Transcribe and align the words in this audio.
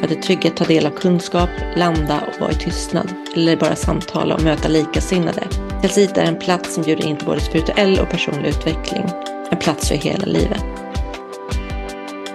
För 0.00 0.06
att 0.06 0.12
i 0.12 0.16
trygghet 0.16 0.56
ta 0.56 0.64
del 0.64 0.86
av 0.86 0.90
kunskap, 0.90 1.50
landa 1.76 2.20
och 2.20 2.40
vara 2.40 2.52
i 2.52 2.54
tystnad. 2.54 3.14
Eller 3.36 3.56
bara 3.56 3.76
samtala 3.76 4.34
och 4.34 4.42
möta 4.42 4.68
likasinnade. 4.68 5.42
Kalsit 5.80 6.16
är 6.16 6.24
en 6.24 6.38
plats 6.38 6.74
som 6.74 6.82
bjuder 6.82 7.06
in 7.06 7.16
till 7.16 7.26
både 7.26 7.40
spirituell 7.40 7.98
och 7.98 8.08
personlig 8.08 8.48
utveckling. 8.48 9.04
En 9.50 9.58
plats 9.58 9.88
för 9.88 9.94
hela 9.94 10.26
livet. 10.26 10.64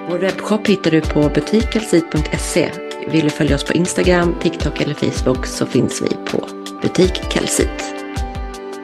Vår 0.09 0.17
webbshop 0.17 0.67
hittar 0.67 0.91
du 0.91 1.01
på 1.01 1.29
butikkelsit.se. 1.29 2.71
Vill 3.07 3.23
du 3.23 3.29
följa 3.29 3.55
oss 3.55 3.63
på 3.63 3.73
Instagram, 3.73 4.35
TikTok 4.41 4.81
eller 4.81 4.93
Facebook 4.93 5.45
så 5.45 5.65
finns 5.65 6.01
vi 6.01 6.31
på 6.31 6.47
Butik 6.81 7.13
Kalsit. 7.29 7.93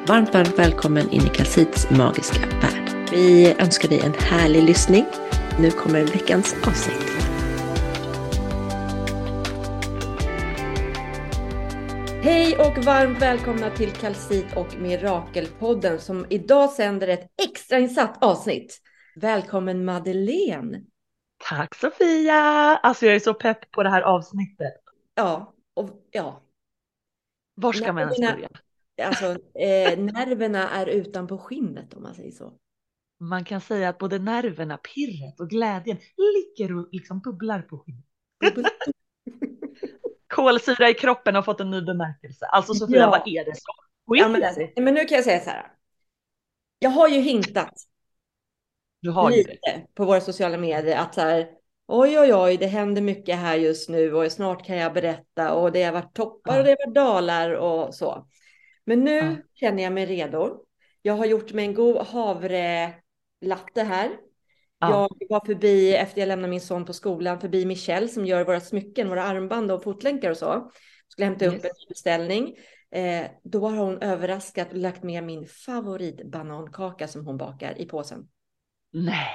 Varmt, 0.07 0.33
varmt 0.33 0.59
välkommen 0.59 1.09
in 1.09 1.21
i 1.21 1.29
Kalsits 1.29 1.89
magiska 1.89 2.39
värld. 2.61 3.09
Vi 3.11 3.55
önskar 3.59 3.89
dig 3.89 3.99
en 3.99 4.13
härlig 4.19 4.63
lyssning. 4.63 5.05
Nu 5.59 5.71
kommer 5.71 6.03
veckans 6.03 6.55
avsnitt. 6.67 7.10
Hej 12.51 12.59
och 12.59 12.83
varmt 12.83 13.21
välkomna 13.21 13.69
till 13.69 13.91
Kalsit 13.91 14.57
och 14.57 14.75
Mirakelpodden 14.79 15.99
som 15.99 16.25
idag 16.29 16.69
sänder 16.69 17.07
ett 17.07 17.31
extrainsatt 17.47 18.23
avsnitt. 18.23 18.81
Välkommen 19.15 19.85
Madeleine. 19.85 20.83
Tack 21.49 21.75
Sofia! 21.75 22.35
Alltså 22.83 23.05
jag 23.05 23.15
är 23.15 23.19
så 23.19 23.33
pepp 23.33 23.71
på 23.71 23.83
det 23.83 23.89
här 23.89 24.01
avsnittet. 24.01 24.73
Ja, 25.15 25.53
och 25.73 25.89
ja. 26.11 26.41
Var 27.55 27.73
ska 27.73 27.93
man 27.93 28.03
ens 28.03 28.19
börja? 28.19 28.49
Alltså, 29.03 29.25
eh, 29.59 29.99
nerverna 30.13 30.69
är 30.69 30.87
utanpå 30.87 31.37
skinnet 31.37 31.93
om 31.93 32.03
man 32.03 32.15
säger 32.15 32.31
så. 32.31 32.53
Man 33.19 33.45
kan 33.45 33.61
säga 33.61 33.89
att 33.89 33.97
både 33.97 34.19
nerverna, 34.19 34.77
pirret 34.77 35.39
och 35.39 35.49
glädjen 35.49 35.97
ligger 36.17 36.77
och 36.77 36.87
liksom 36.91 37.19
bubblar 37.19 37.61
på 37.61 37.77
skinnet. 37.77 38.05
Kolsyra 40.41 40.89
i 40.89 40.93
kroppen 40.93 41.35
har 41.35 41.41
fått 41.41 41.59
en 41.59 41.71
ny 41.71 41.81
bemärkelse. 41.81 42.45
Alltså 42.45 42.73
Sofia, 42.73 42.99
ja. 42.99 43.09
vad 43.09 43.27
är 43.27 43.45
det 43.45 43.55
som 43.55 43.73
ja, 44.17 44.27
men, 44.27 44.83
men 44.83 44.93
nu 44.93 45.05
kan 45.05 45.15
jag 45.15 45.25
säga 45.25 45.39
så 45.39 45.49
här. 45.49 45.71
Jag 46.79 46.89
har 46.89 47.07
ju 47.07 47.21
hintat. 47.21 47.73
Du 49.01 49.09
har 49.09 49.31
lite 49.31 49.49
det. 49.49 49.85
på 49.93 50.05
våra 50.05 50.21
sociala 50.21 50.57
medier 50.57 50.97
att 50.97 51.15
så 51.15 51.21
här, 51.21 51.47
oj, 51.87 52.19
oj, 52.19 52.33
oj, 52.33 52.57
det 52.57 52.67
händer 52.67 53.01
mycket 53.01 53.37
här 53.37 53.55
just 53.55 53.89
nu 53.89 54.13
och 54.13 54.31
snart 54.31 54.65
kan 54.65 54.77
jag 54.77 54.93
berätta 54.93 55.53
och 55.53 55.71
det 55.71 55.83
har 55.83 55.91
varit 55.91 56.13
toppar 56.13 56.53
ja. 56.53 56.59
och 56.59 56.65
det 56.65 56.69
har 56.69 56.85
varit 56.85 56.95
dalar 56.95 57.51
och 57.51 57.95
så. 57.95 58.27
Men 58.85 59.03
nu 59.03 59.17
ja. 59.17 59.35
känner 59.53 59.83
jag 59.83 59.93
mig 59.93 60.05
redo. 60.05 60.65
Jag 61.01 61.13
har 61.13 61.25
gjort 61.25 61.53
mig 61.53 61.65
en 61.65 61.73
god 61.73 61.97
havrelatte 61.97 63.83
här. 63.83 64.09
Ja. 64.81 65.09
Jag 65.19 65.29
var 65.29 65.45
förbi, 65.45 65.95
efter 65.95 66.21
jag 66.21 66.27
lämnade 66.27 66.49
min 66.49 66.61
son 66.61 66.85
på 66.85 66.93
skolan, 66.93 67.39
förbi 67.39 67.65
Michelle 67.65 68.07
som 68.07 68.25
gör 68.25 68.45
våra 68.45 68.59
smycken, 68.59 69.09
våra 69.09 69.23
armband 69.23 69.71
och 69.71 69.83
fotlänkar 69.83 70.31
och 70.31 70.37
så. 70.37 70.71
Skulle 71.07 71.25
hämta 71.25 71.45
yes. 71.45 71.53
upp 71.53 71.65
en 71.65 71.71
beställning. 71.89 72.55
Eh, 72.91 73.25
då 73.43 73.67
har 73.67 73.77
hon 73.77 74.01
överraskat 74.01 74.71
och 74.71 74.77
lagt 74.77 75.03
med 75.03 75.23
min 75.23 75.47
favoritbanankaka 75.47 77.07
som 77.07 77.25
hon 77.25 77.37
bakar 77.37 77.81
i 77.81 77.85
påsen. 77.85 78.27
Nej. 78.93 79.27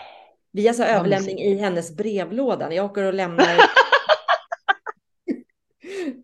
Vi 0.52 0.62
har 0.62 0.68
alltså 0.68 0.84
överlämning 0.84 1.38
i 1.38 1.56
hennes 1.56 1.96
brevlåda. 1.96 2.74
Jag 2.74 2.84
åker 2.84 3.02
och 3.02 3.14
lämnar 3.14 3.46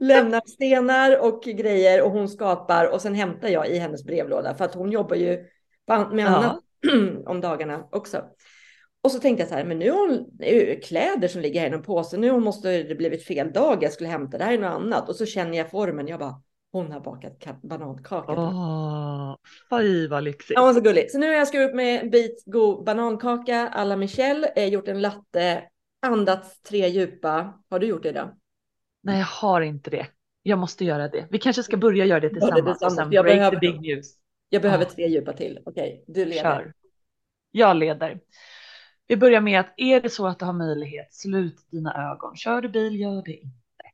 lämnar 0.00 0.42
stenar 0.46 1.20
och 1.20 1.42
grejer 1.42 2.02
och 2.02 2.10
hon 2.10 2.28
skapar 2.28 2.86
och 2.86 3.00
sen 3.00 3.14
hämtar 3.14 3.48
jag 3.48 3.68
i 3.68 3.78
hennes 3.78 4.04
brevlåda 4.04 4.54
för 4.54 4.64
att 4.64 4.74
hon 4.74 4.90
jobbar 4.90 5.16
ju 5.16 5.46
med 6.12 6.26
annat 6.26 6.60
ja. 6.80 6.90
om 7.26 7.40
dagarna 7.40 7.88
också. 7.90 8.24
Och 9.02 9.10
så 9.10 9.18
tänkte 9.18 9.42
jag 9.42 9.48
så 9.48 9.54
här, 9.54 9.64
men 9.64 9.78
nu 9.78 9.90
har 9.90 10.08
hon 10.08 10.30
kläder 10.80 11.28
som 11.28 11.40
ligger 11.40 11.60
här 11.60 11.70
i 11.70 11.72
en 11.72 11.82
påse. 11.82 12.16
Nu 12.16 12.40
måste 12.40 12.82
det 12.82 12.94
blivit 12.94 13.24
fel 13.24 13.52
dag. 13.52 13.82
Jag 13.82 13.92
skulle 13.92 14.08
hämta 14.08 14.38
det 14.38 14.44
här 14.44 14.52
är 14.52 14.58
något 14.58 14.70
annat. 14.70 15.08
Och 15.08 15.16
så 15.16 15.26
känner 15.26 15.58
jag 15.58 15.70
formen. 15.70 16.08
Jag 16.08 16.20
bara, 16.20 16.42
hon 16.72 16.92
har 16.92 17.00
bakat 17.00 17.62
banankaka. 17.62 18.32
Åh, 18.32 19.36
fy 19.70 20.08
vad 20.08 20.24
lyxigt. 20.24 20.52
Ja, 20.54 20.74
så 20.74 20.80
gullig. 20.80 21.10
Så 21.10 21.18
nu 21.18 21.26
har 21.26 21.34
jag 21.34 21.48
skurit 21.48 21.68
upp 21.68 21.74
med 21.74 22.00
en 22.00 22.10
bit 22.10 22.42
god 22.46 22.84
banankaka 22.84 23.68
alla 23.68 23.96
Michelle. 23.96 24.52
Eh, 24.56 24.68
gjort 24.68 24.88
en 24.88 25.00
latte, 25.00 25.62
andats 26.02 26.62
tre 26.62 26.88
djupa. 26.88 27.60
Har 27.70 27.78
du 27.78 27.86
gjort 27.86 28.02
det 28.02 28.12
då? 28.12 28.34
Nej, 29.02 29.18
jag 29.18 29.26
har 29.26 29.60
inte 29.60 29.90
det. 29.90 30.06
Jag 30.42 30.58
måste 30.58 30.84
göra 30.84 31.08
det. 31.08 31.26
Vi 31.30 31.38
kanske 31.38 31.62
ska 31.62 31.76
börja 31.76 32.04
göra 32.04 32.20
det 32.20 32.28
tillsammans, 32.28 32.58
ja, 32.58 32.64
det 32.64 32.72
tillsammans. 32.72 32.98
och 32.98 33.04
sen 33.04 33.12
jag 33.12 33.24
break 33.24 33.36
behöver, 33.36 33.56
the 33.56 33.60
big 33.60 33.80
news. 33.80 34.06
Jag 34.48 34.62
behöver 34.62 34.84
ah. 34.84 34.88
tre 34.88 35.08
djupa 35.08 35.32
till. 35.32 35.58
Okej, 35.64 36.02
okay, 36.06 36.14
du 36.14 36.24
leder. 36.24 36.42
Kör. 36.42 36.72
Jag 37.50 37.76
leder. 37.76 38.20
Vi 39.12 39.16
börjar 39.16 39.40
med 39.40 39.60
att 39.60 39.74
är 39.76 40.00
det 40.00 40.10
så 40.10 40.26
att 40.26 40.38
du 40.38 40.44
har 40.44 40.52
möjlighet, 40.52 41.14
slut 41.14 41.70
dina 41.70 42.12
ögon. 42.12 42.36
Kör 42.36 42.62
du 42.62 42.68
bil, 42.68 43.00
gör 43.00 43.22
det 43.22 43.36
inte. 43.36 43.84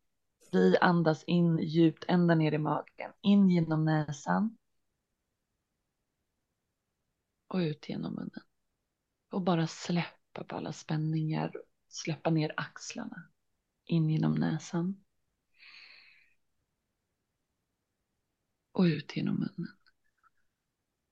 Vi 0.53 0.79
andas 0.81 1.25
in 1.25 1.59
djupt 1.59 2.05
ända 2.09 2.35
ner 2.35 2.53
i 2.53 2.59
magen, 2.59 3.13
in 3.21 3.51
genom 3.51 3.85
näsan. 3.85 4.57
Och 7.49 7.59
ut 7.59 7.89
genom 7.89 8.15
munnen. 8.15 8.43
Och 9.31 9.43
bara 9.43 9.67
släppa 9.67 10.45
på 10.45 10.57
alla 10.57 10.73
spänningar, 10.73 11.53
släppa 11.89 12.31
ner 12.31 12.53
axlarna. 12.57 13.29
In 13.85 14.11
genom 14.11 14.35
näsan. 14.35 15.05
Och 18.73 18.83
ut 18.83 19.17
genom 19.17 19.35
munnen. 19.35 19.77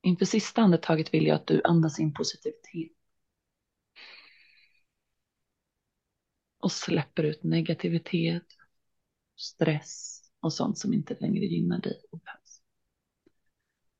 Inför 0.03 0.25
sista 0.25 0.62
andetaget 0.62 1.15
vill 1.15 1.27
jag 1.27 1.34
att 1.34 1.47
du 1.47 1.61
andas 1.65 2.00
in 2.00 2.15
positivitet. 2.15 2.95
Och 6.66 6.72
släpper 6.72 7.22
ut 7.22 7.43
negativitet, 7.43 8.47
stress 9.37 10.22
och 10.41 10.53
sånt 10.53 10.78
som 10.78 10.94
inte 10.94 11.16
längre 11.21 11.44
gynnar 11.44 11.78
dig 11.78 12.00
och 12.10 12.19
behövs. 12.19 12.60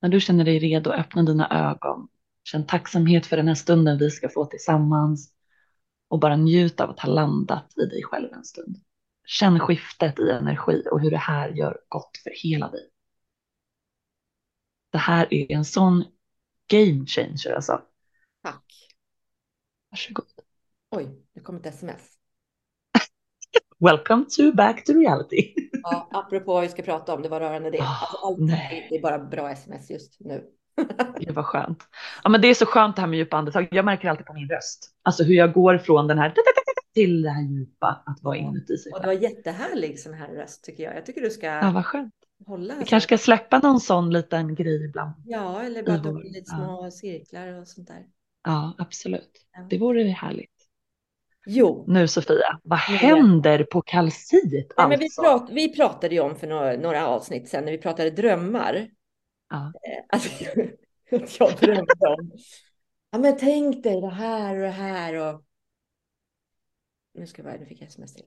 När 0.01 0.09
du 0.09 0.21
känner 0.21 0.45
dig 0.45 0.59
redo, 0.59 0.91
öppna 0.91 1.23
dina 1.23 1.71
ögon. 1.71 2.09
Känn 2.45 2.67
tacksamhet 2.67 3.27
för 3.27 3.37
den 3.37 3.49
här 3.49 3.55
stunden 3.55 3.99
vi 3.99 4.11
ska 4.11 4.29
få 4.29 4.45
tillsammans 4.45 5.35
och 6.09 6.21
bara 6.21 6.37
njut 6.37 6.81
av 6.81 6.91
att 6.91 7.01
ha 7.01 7.09
landat 7.09 7.73
vid 7.77 7.89
dig 7.89 8.03
själv 8.03 8.33
en 8.33 8.45
stund. 8.45 8.77
Känn 9.25 9.61
skiftet 9.61 10.19
i 10.19 10.31
energi 10.31 10.83
och 10.91 11.01
hur 11.01 11.11
det 11.11 11.17
här 11.17 11.49
gör 11.49 11.79
gott 11.89 12.17
för 12.23 12.33
hela 12.43 12.71
dig. 12.71 12.91
Det 14.91 14.99
här 14.99 15.35
är 15.35 15.53
en 15.53 15.65
sån 15.65 16.05
game 16.67 17.07
changer 17.07 17.55
alltså. 17.55 17.83
Tack. 18.43 18.89
Varsågod. 19.91 20.27
Oj, 20.91 21.27
det 21.33 21.41
kom 21.41 21.57
ett 21.57 21.67
sms. 21.67 22.16
Welcome 23.79 24.25
to 24.37 24.53
back 24.53 24.85
to 24.85 24.93
reality. 24.93 25.55
Ja, 25.83 26.09
apropå 26.13 26.53
vad 26.53 26.63
vi 26.63 26.69
ska 26.69 26.83
prata 26.83 27.15
om, 27.15 27.23
det 27.23 27.29
var 27.29 27.41
rörande 27.41 27.71
det. 27.71 27.79
Oh, 27.79 28.03
alltså, 28.03 28.27
allt 28.27 28.39
nej. 28.39 28.87
Det 28.91 28.97
är 28.97 29.03
bara 29.03 29.19
bra 29.19 29.51
sms 29.51 29.91
just 29.91 30.21
nu. 30.21 30.45
det 31.21 31.33
var 31.33 31.43
skönt. 31.43 31.79
Ja, 32.25 32.31
men 32.31 32.41
det 32.41 32.49
är 32.49 32.55
så 32.55 32.67
skönt 32.67 32.97
det 32.97 33.03
här 33.03 33.09
med 33.09 33.19
djupa 33.19 33.37
andetag. 33.37 33.69
Jag 33.71 33.85
märker 33.85 34.09
alltid 34.09 34.27
på 34.27 34.33
min 34.33 34.49
röst, 34.49 34.91
alltså 35.03 35.25
hur 35.25 35.35
jag 35.35 35.53
går 35.53 35.79
från 35.79 36.07
den 36.07 36.19
här 36.19 36.35
till 36.95 37.23
det 37.23 37.31
här 37.31 37.43
djupa, 37.43 38.03
att 38.07 38.23
vara 38.23 38.37
inuti 38.37 38.77
sig 38.77 38.93
Och 38.93 39.01
det 39.01 39.07
var 39.07 39.15
jättehärlig 39.15 40.01
sån 40.01 40.15
här 40.15 40.29
röst 40.29 40.65
tycker 40.65 40.83
jag. 40.83 40.97
Jag 40.97 41.07
tycker 41.07 41.21
du 41.21 41.31
ska 41.31 41.47
ja, 41.47 41.71
vad 41.75 41.87
skönt. 41.87 42.15
hålla. 42.47 42.75
Vi 42.79 42.85
kanske 42.85 43.07
ska 43.07 43.25
släppa 43.25 43.59
någon 43.59 43.81
sån 43.81 44.11
liten 44.11 44.55
grej 44.55 44.85
ibland. 44.85 45.13
Ja, 45.25 45.63
eller 45.63 45.83
bara 45.83 46.11
lite 46.13 46.51
små 46.51 46.81
ja. 46.85 46.91
cirklar 46.91 47.61
och 47.61 47.69
sånt 47.69 47.89
där. 47.89 48.07
Ja, 48.45 48.75
absolut. 48.79 49.47
Ja. 49.53 49.67
Det 49.71 49.79
vore 49.79 50.03
härligt. 50.03 50.56
Jo. 51.47 51.85
Nu 51.89 52.09
Sofia, 52.09 52.61
vad 52.63 52.79
händer 52.79 53.65
på 53.65 53.83
kalsit? 53.83 54.75
Nej, 54.77 54.89
men 54.89 54.99
vi, 54.99 55.05
alltså? 55.05 55.23
prat, 55.23 55.49
vi 55.53 55.77
pratade 55.77 56.15
ju 56.15 56.21
om 56.21 56.37
för 56.37 56.47
några, 56.47 56.77
några 56.77 57.07
avsnitt 57.07 57.49
sedan 57.49 57.65
när 57.65 57.73
vi 57.73 57.79
pratade 57.79 58.11
drömmar. 58.11 58.91
Ja. 59.51 59.67
Eh, 59.67 60.05
alltså, 60.09 60.45
jag 61.39 61.57
drömde 61.61 61.95
om, 62.01 62.33
ja 63.11 63.19
men 63.19 63.39
tänk 63.39 63.83
dig 63.83 64.01
det 64.01 64.11
här 64.11 64.55
och 64.55 64.61
det 64.61 64.69
här 64.69 65.15
och. 65.15 65.43
Nu 67.15 67.27
ska 67.27 67.43
jag 67.43 67.61
nu 67.61 67.67
fick 67.67 67.81
jag 67.81 67.89
sms 67.89 68.15
till. 68.15 68.25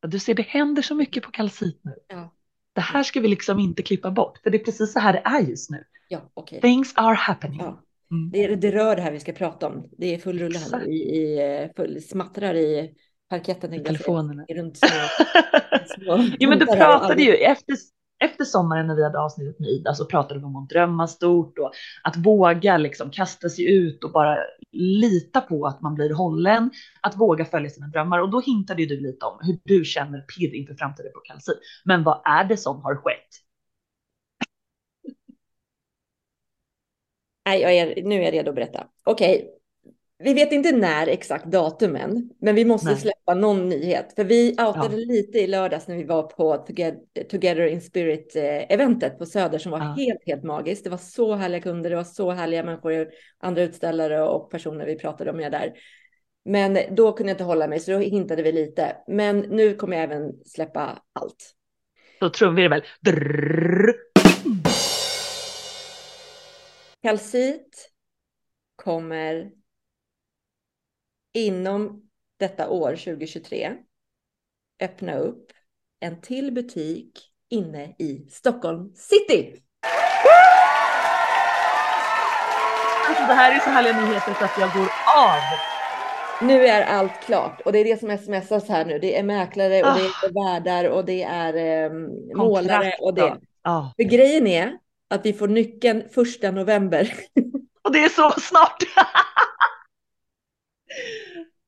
Du 0.00 0.18
ser, 0.18 0.34
det 0.34 0.42
händer 0.42 0.82
så 0.82 0.94
mycket 0.94 1.22
på 1.22 1.30
kalsit 1.30 1.80
nu. 1.82 1.94
Ja. 2.08 2.34
Det 2.72 2.80
här 2.80 3.02
ska 3.02 3.20
vi 3.20 3.28
liksom 3.28 3.58
inte 3.58 3.82
klippa 3.82 4.10
bort, 4.10 4.38
för 4.38 4.50
det 4.50 4.58
är 4.58 4.64
precis 4.64 4.92
så 4.92 5.00
här 5.00 5.12
det 5.12 5.22
är 5.24 5.40
just 5.40 5.70
nu. 5.70 5.84
Ja, 6.08 6.30
okay. 6.34 6.60
Things 6.60 6.92
are 6.96 7.14
happening. 7.14 7.60
Ja. 7.60 7.82
Mm. 8.10 8.30
Det, 8.30 8.56
det 8.56 8.70
rör 8.70 8.96
det 8.96 9.02
här 9.02 9.12
vi 9.12 9.20
ska 9.20 9.32
prata 9.32 9.66
om. 9.66 9.88
Det 9.98 10.14
är 10.14 10.18
full 10.18 10.38
rulle 10.38 10.58
här 10.58 10.88
i, 10.88 10.96
i 10.96 11.38
eh, 11.62 11.70
full, 11.76 12.02
smattrar 12.02 12.54
i 12.54 12.94
parketten. 13.30 13.74
I 13.74 13.84
telefonerna. 13.84 14.44
Runt 14.48 14.78
små, 14.78 14.88
små 15.86 16.24
jo, 16.38 16.48
men 16.48 16.58
du 16.58 16.66
pratade 16.66 17.22
ju 17.22 17.34
efter, 17.34 17.76
efter 18.24 18.44
sommaren 18.44 18.86
när 18.86 18.94
vi 18.94 19.04
hade 19.04 19.20
avsnittet 19.20 19.60
med 19.60 19.68
Ida 19.68 19.94
så 19.94 20.04
pratade 20.04 20.40
vi 20.40 20.46
om 20.46 20.56
att 20.56 20.68
drömma 20.68 21.06
stort 21.06 21.58
och 21.58 21.72
att 22.02 22.16
våga 22.16 22.76
liksom 22.76 23.10
kasta 23.10 23.48
sig 23.48 23.74
ut 23.74 24.04
och 24.04 24.12
bara 24.12 24.38
lita 24.72 25.40
på 25.40 25.66
att 25.66 25.80
man 25.80 25.94
blir 25.94 26.14
hållen, 26.14 26.70
att 27.00 27.16
våga 27.16 27.44
följa 27.44 27.70
sina 27.70 27.86
drömmar. 27.86 28.18
Och 28.18 28.30
då 28.30 28.40
hintade 28.40 28.82
ju 28.82 28.88
du 28.88 29.00
lite 29.00 29.26
om 29.26 29.38
hur 29.42 29.58
du 29.64 29.84
känner 29.84 30.20
pirr 30.20 30.54
inför 30.54 30.74
framtiden 30.74 31.12
på 31.14 31.20
Kalsi. 31.20 31.52
Men 31.84 32.02
vad 32.02 32.22
är 32.24 32.44
det 32.44 32.56
som 32.56 32.82
har 32.82 32.96
skett? 32.96 33.47
Nej, 37.48 37.60
jag 37.60 37.72
är, 37.76 38.02
nu 38.02 38.14
är 38.14 38.22
jag 38.22 38.34
redo 38.34 38.48
att 38.48 38.54
berätta. 38.54 38.86
Okej, 39.04 39.50
vi 40.24 40.34
vet 40.34 40.52
inte 40.52 40.72
när 40.72 41.06
exakt 41.06 41.44
datumen, 41.44 42.30
men 42.40 42.54
vi 42.54 42.64
måste 42.64 42.86
Nej. 42.90 42.96
släppa 42.96 43.34
någon 43.34 43.68
nyhet. 43.68 44.12
För 44.16 44.24
vi 44.24 44.50
outade 44.50 44.96
Ja. 44.96 45.06
lite 45.06 45.38
i 45.38 45.46
lördags 45.46 45.88
när 45.88 45.96
vi 45.96 46.04
var 46.04 46.22
på 46.22 46.56
Together, 47.30 47.66
in 47.66 47.80
Spirit-eventet 47.80 49.18
på 49.18 49.26
Söder 49.26 49.58
som 49.58 49.72
var 49.72 49.78
Ja. 49.78 49.94
helt, 49.98 50.26
helt 50.26 50.44
magiskt. 50.44 50.84
Det 50.84 50.90
var 50.90 50.98
så 50.98 51.34
härliga 51.34 51.60
kunder, 51.60 51.90
det 51.90 51.96
var 51.96 52.04
så 52.04 52.30
härliga 52.30 52.64
människor, 52.64 53.08
andra 53.40 53.62
utställare 53.62 54.22
och 54.22 54.50
personer 54.50 54.86
vi 54.86 54.98
pratade 54.98 55.32
med 55.32 55.52
där. 55.52 55.72
Men 56.44 56.78
då 56.90 57.12
kunde 57.12 57.30
jag 57.30 57.34
inte 57.34 57.44
hålla 57.44 57.68
mig, 57.68 57.80
så 57.80 57.90
då 57.90 57.98
hintade 57.98 58.42
vi 58.42 58.52
lite. 58.52 58.96
Men 59.08 59.38
nu 59.38 59.74
kommer 59.74 59.96
jag 59.96 60.04
även 60.04 60.32
släppa 60.44 61.02
allt. 61.12 61.54
Då 62.20 62.30
trumvirvel. 62.30 62.82
Drrrr. 63.00 64.07
Kalsit 67.02 67.90
kommer 68.76 69.50
inom 71.32 72.08
detta 72.36 72.68
år 72.70 72.90
2023 72.90 73.72
öppna 74.80 75.14
upp 75.14 75.52
en 76.00 76.20
till 76.20 76.52
butik 76.52 77.18
inne 77.48 77.94
i 77.98 78.26
Stockholm 78.30 78.92
city. 78.94 79.62
Alltså 83.08 83.26
det 83.26 83.34
här 83.34 83.54
är 83.56 83.58
så 83.60 83.70
härliga 83.70 84.00
nyheter 84.00 84.34
så 84.34 84.44
att 84.44 84.58
jag 84.60 84.72
går 84.72 84.88
av. 85.16 85.38
Nu 86.42 86.66
är 86.66 86.82
allt 86.82 87.20
klart 87.22 87.60
och 87.60 87.72
det 87.72 87.78
är 87.78 87.84
det 87.84 88.00
som 88.00 88.18
smsas 88.18 88.68
här 88.68 88.84
nu. 88.84 88.98
Det 88.98 89.18
är 89.18 89.22
mäklare 89.22 89.82
och 89.82 89.98
det 89.98 90.04
Ah. 90.04 90.26
är 90.26 90.32
värdar 90.54 90.84
och 90.88 91.04
det 91.04 91.22
är 91.22 91.54
eh, 91.54 91.90
målare 92.36 92.92
och 93.00 93.14
det. 93.14 93.36
Ja. 93.62 93.92
För 93.96 94.02
grejen 94.04 94.46
är 94.46 94.78
att 95.08 95.26
vi 95.26 95.32
får 95.32 95.48
nyckeln 95.48 96.08
första 96.10 96.50
november. 96.50 97.12
Och 97.82 97.92
det 97.92 97.98
är 98.04 98.08
så 98.08 98.30
snart. 98.40 98.82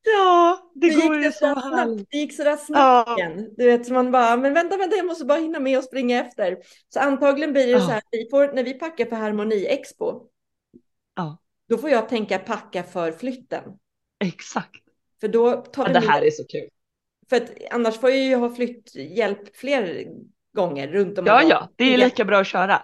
ja, 0.02 0.70
det 0.74 0.86
gick 0.86 1.02
går 1.06 1.16
ju 1.16 1.22
det 1.22 1.32
så 1.32 1.46
härligt. 1.46 2.06
Det 2.10 2.16
gick 2.16 2.36
sådär 2.36 2.56
snabbt 2.56 3.08
Ja. 3.08 3.18
igen. 3.18 3.54
Du 3.56 3.64
vet, 3.66 3.86
så 3.86 3.92
man 3.92 4.10
bara, 4.10 4.36
men 4.36 4.54
vänta, 4.54 4.76
vänta, 4.76 4.96
jag 4.96 5.06
måste 5.06 5.24
bara 5.24 5.38
hinna 5.38 5.60
med 5.60 5.78
och 5.78 5.84
springa 5.84 6.20
efter. 6.20 6.58
Så 6.88 7.00
antagligen 7.00 7.52
blir 7.52 7.66
det 7.66 7.72
Ja. 7.72 7.80
så 7.80 7.90
här, 7.90 8.02
vi 8.10 8.28
får, 8.30 8.52
när 8.52 8.64
vi 8.64 8.74
packar 8.74 9.06
för 9.06 9.16
Harmoni 9.16 9.66
Expo, 9.66 10.26
Ja, 11.16 11.38
då 11.68 11.78
får 11.78 11.90
jag 11.90 12.08
tänka 12.08 12.38
packa 12.38 12.82
för 12.82 13.12
flytten. 13.12 13.62
exakt. 14.24 14.80
För 15.20 15.28
då 15.28 15.52
tar 15.56 15.86
det 15.86 15.92
med, 15.92 16.02
här 16.02 16.22
är 16.22 16.30
så 16.30 16.44
kul. 16.46 16.68
för 17.30 17.36
att 17.36 17.50
annars 17.70 17.98
får 18.00 18.10
jag 18.10 18.18
ju 18.18 18.34
ha 18.34 18.54
flytthjälp 18.54 19.56
fler 19.56 20.06
gånger 20.56 20.88
runt 20.88 21.18
om. 21.18 21.26
Ja, 21.26 21.42
ja, 21.42 21.68
det 21.76 21.94
är 21.94 21.98
lika 21.98 22.24
bra 22.24 22.40
att 22.40 22.46
köra. 22.46 22.82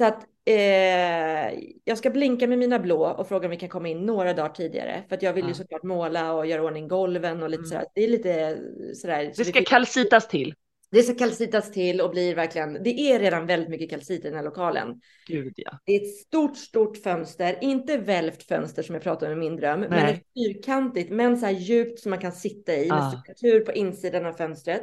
Så 0.00 0.04
att 0.06 0.24
eh, 0.44 1.58
jag 1.84 1.98
ska 1.98 2.10
blinka 2.10 2.46
med 2.46 2.58
mina 2.58 2.78
blå 2.78 3.06
och 3.06 3.28
fråga 3.28 3.46
om 3.46 3.50
vi 3.50 3.56
kan 3.56 3.68
komma 3.68 3.88
in 3.88 4.06
några 4.06 4.32
dagar 4.34 4.48
tidigare. 4.54 5.04
För 5.08 5.16
att 5.16 5.22
jag 5.22 5.32
vill 5.32 5.48
ju 5.48 5.54
såklart 5.54 5.82
måla 5.82 6.32
och 6.32 6.46
göra 6.46 6.62
ordning 6.64 6.88
golven 6.88 7.42
och 7.42 7.50
lite 7.50 7.60
Mm. 7.60 7.68
sådär. 7.70 7.84
Det 7.94 8.04
är 8.04 8.08
lite 8.08 8.58
sådär. 8.94 9.30
så 9.34 9.42
Det 9.42 9.44
ska 9.44 9.58
fick- 9.58 9.68
kalcitas 9.68 10.28
till. 10.28 10.54
Det 10.90 11.02
ska 11.02 11.14
kalcitas 11.14 11.72
till 11.72 12.00
och 12.00 12.10
blir 12.10 12.34
verkligen, 12.34 12.82
det 12.82 13.00
är 13.00 13.18
redan 13.18 13.46
väldigt 13.46 13.68
mycket 13.70 13.90
kalcit 13.90 14.20
i 14.24 14.28
den 14.28 14.34
här 14.36 14.42
lokalen. 14.44 15.00
Gud 15.26 15.52
ja. 15.56 15.78
Det 15.86 15.92
är 15.96 16.00
ett 16.02 16.16
stort, 16.16 16.56
stort 16.56 16.96
fönster, 16.96 17.58
inte 17.60 17.98
välvt 17.98 18.42
fönster 18.42 18.82
som 18.82 18.94
jag 18.94 19.02
pratade 19.02 19.32
om 19.32 19.42
i 19.42 19.48
min 19.50 19.56
dröm, 19.56 19.80
men 19.80 19.90
Nej. 19.90 20.14
ett 20.14 20.22
fyrkantigt, 20.34 21.10
men 21.10 21.36
så 21.38 21.46
här 21.46 21.52
djupt 21.52 21.98
som 22.00 22.10
man 22.10 22.18
kan 22.18 22.32
sitta 22.32 22.74
i 22.74 22.88
med 22.88 22.98
Ah. 22.98 23.10
struktur 23.10 23.60
på 23.60 23.72
insidan 23.72 24.26
av 24.26 24.32
fönstret. 24.32 24.82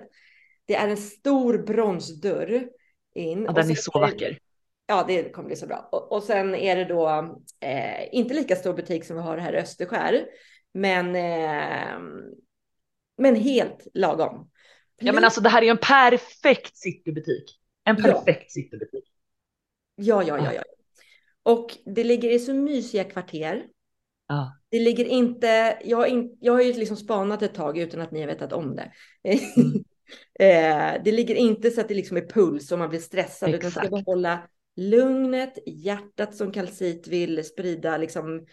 Det 0.66 0.76
är 0.76 0.88
en 0.88 0.98
stor 0.98 1.58
bronsdörr 1.58 2.68
in. 3.16 3.44
ja 3.44 3.52
den 3.52 3.72
är 3.72 3.76
så 3.76 4.00
vacker. 4.00 4.38
Ja, 4.90 5.06
det 5.08 5.32
kommer 5.32 5.48
bli 5.48 5.56
så 5.56 5.68
bra. 5.68 5.90
Och, 5.92 6.12
och 6.12 6.24
sen 6.24 6.56
är 6.56 6.76
det 6.76 6.86
då 6.86 7.08
eh, 7.60 8.16
inte 8.16 8.34
lika 8.34 8.56
stor 8.56 8.74
butik 8.74 9.06
som 9.06 9.16
vi 9.16 9.22
har 9.22 9.38
här 9.38 9.54
i 9.54 9.58
Österskär, 9.58 10.26
men, 10.74 11.16
eh, 11.16 12.00
men 13.18 13.36
helt 13.36 13.88
lagom. 13.94 14.50
Ja 15.00 15.14
men 15.14 15.24
alltså 15.24 15.42
det 15.42 15.50
här 15.50 15.62
är 15.62 15.66
ju 15.66 15.72
en 15.72 15.78
perfekt 15.78 16.78
citybutik. 16.78 17.60
En 17.84 17.96
Ja. 17.98 18.04
perfekt 18.04 18.52
citybutik. 18.52 19.04
Ja, 19.96 20.24
ja, 20.24 20.38
ja, 20.38 20.54
ja. 20.54 20.64
Och 21.44 21.78
det 21.96 22.04
ligger 22.04 22.30
i 22.30 22.40
så 22.40 22.54
mysiga 22.54 23.04
kvarter. 23.04 23.66
Ja. 24.28 24.58
Det 24.70 24.80
ligger 24.80 25.06
inte, 25.06 25.80
jag, 25.84 25.98
har 25.98 26.06
in, 26.06 26.38
jag 26.42 26.54
har 26.54 26.62
ju 26.62 26.74
liksom 26.74 26.98
spanat 26.98 27.42
ett 27.42 27.54
tag 27.54 27.78
utan 27.78 28.02
att 28.02 28.12
ni 28.12 28.20
har 28.20 28.28
vetat 28.28 28.54
om 28.54 28.76
det. 28.76 28.92
Mm. 29.24 29.74
eh, 30.40 31.04
det 31.04 31.12
ligger 31.12 31.36
inte 31.36 31.72
så 31.72 31.82
att 31.82 31.88
det 31.88 31.94
liksom 31.94 32.18
är 32.18 32.28
puls 32.28 32.72
och 32.72 32.80
man 32.80 32.90
blir 32.90 33.00
stressad, 33.00 33.50
utan 33.50 33.72
ska 33.72 33.80
Exakt. 33.80 34.06
behålla 34.06 34.48
lugnet, 34.78 35.58
hjärtat 35.66 36.36
som 36.36 36.52
kalcit 36.52 37.08
vill 37.08 37.46
sprida, 37.46 37.98
liksom 37.98 38.46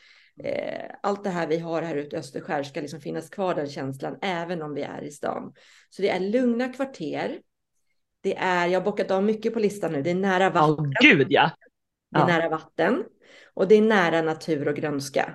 eh, 0.45 0.91
allt 1.03 1.25
det 1.25 1.31
här 1.31 1.47
vi 1.47 1.59
har 1.59 1.83
här 1.83 1.97
ute 1.97 2.17
i 2.17 2.19
Österskär 2.19 2.63
ska 2.63 2.81
liksom 2.81 3.01
finnas 3.01 3.29
kvar 3.31 3.55
den 3.55 3.69
känslan, 3.69 4.19
även 4.23 4.63
om 4.63 4.75
vi 4.75 4.83
är 4.83 5.03
i 5.03 5.11
stan. 5.11 5.53
Så 5.91 6.03
det 6.03 6.11
är 6.11 6.21
lugna 6.21 6.69
kvarter. 6.69 7.39
Det 8.21 8.37
är, 8.37 8.67
jag 8.67 8.81
har 8.81 8.85
bockat 8.85 9.11
av 9.11 9.25
mycket 9.25 9.53
på 9.55 9.59
listan 9.59 9.93
nu, 9.93 10.03
det 10.03 10.11
är 10.11 10.15
nära 10.15 10.51
vatten. 10.51 10.93
gud 11.03 11.27
ja. 11.31 11.51
Det 12.11 12.19
är 12.19 12.21
Ja. 12.21 12.27
nära 12.27 12.49
vatten 12.49 13.05
och 13.55 13.69
det 13.69 13.75
är 13.75 13.83
nära 13.83 14.23
natur 14.23 14.69
och 14.69 14.77
grönska. 14.77 15.35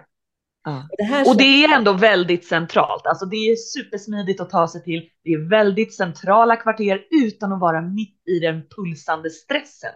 ja. 0.65 0.88
Och 0.91 0.97
det, 0.97 1.30
Och 1.30 1.38
det 1.38 1.63
är 1.63 1.75
ändå 1.77 1.94
väldigt 1.94 2.45
centralt. 2.47 3.06
Alltså 3.06 3.25
det 3.25 3.36
är 3.36 3.56
supersmidigt 3.56 4.41
att 4.41 4.50
ta 4.50 4.68
sig 4.68 4.83
till. 4.83 5.09
Det 5.24 5.31
är 5.33 5.50
väldigt 5.50 5.95
centrala 5.95 6.56
kvarter 6.56 7.06
utan 7.12 7.53
att 7.53 7.59
vara 7.59 7.81
mitt 7.81 8.27
i 8.27 8.39
den 8.39 8.62
pulsande 8.75 9.30
stressen. 9.30 9.91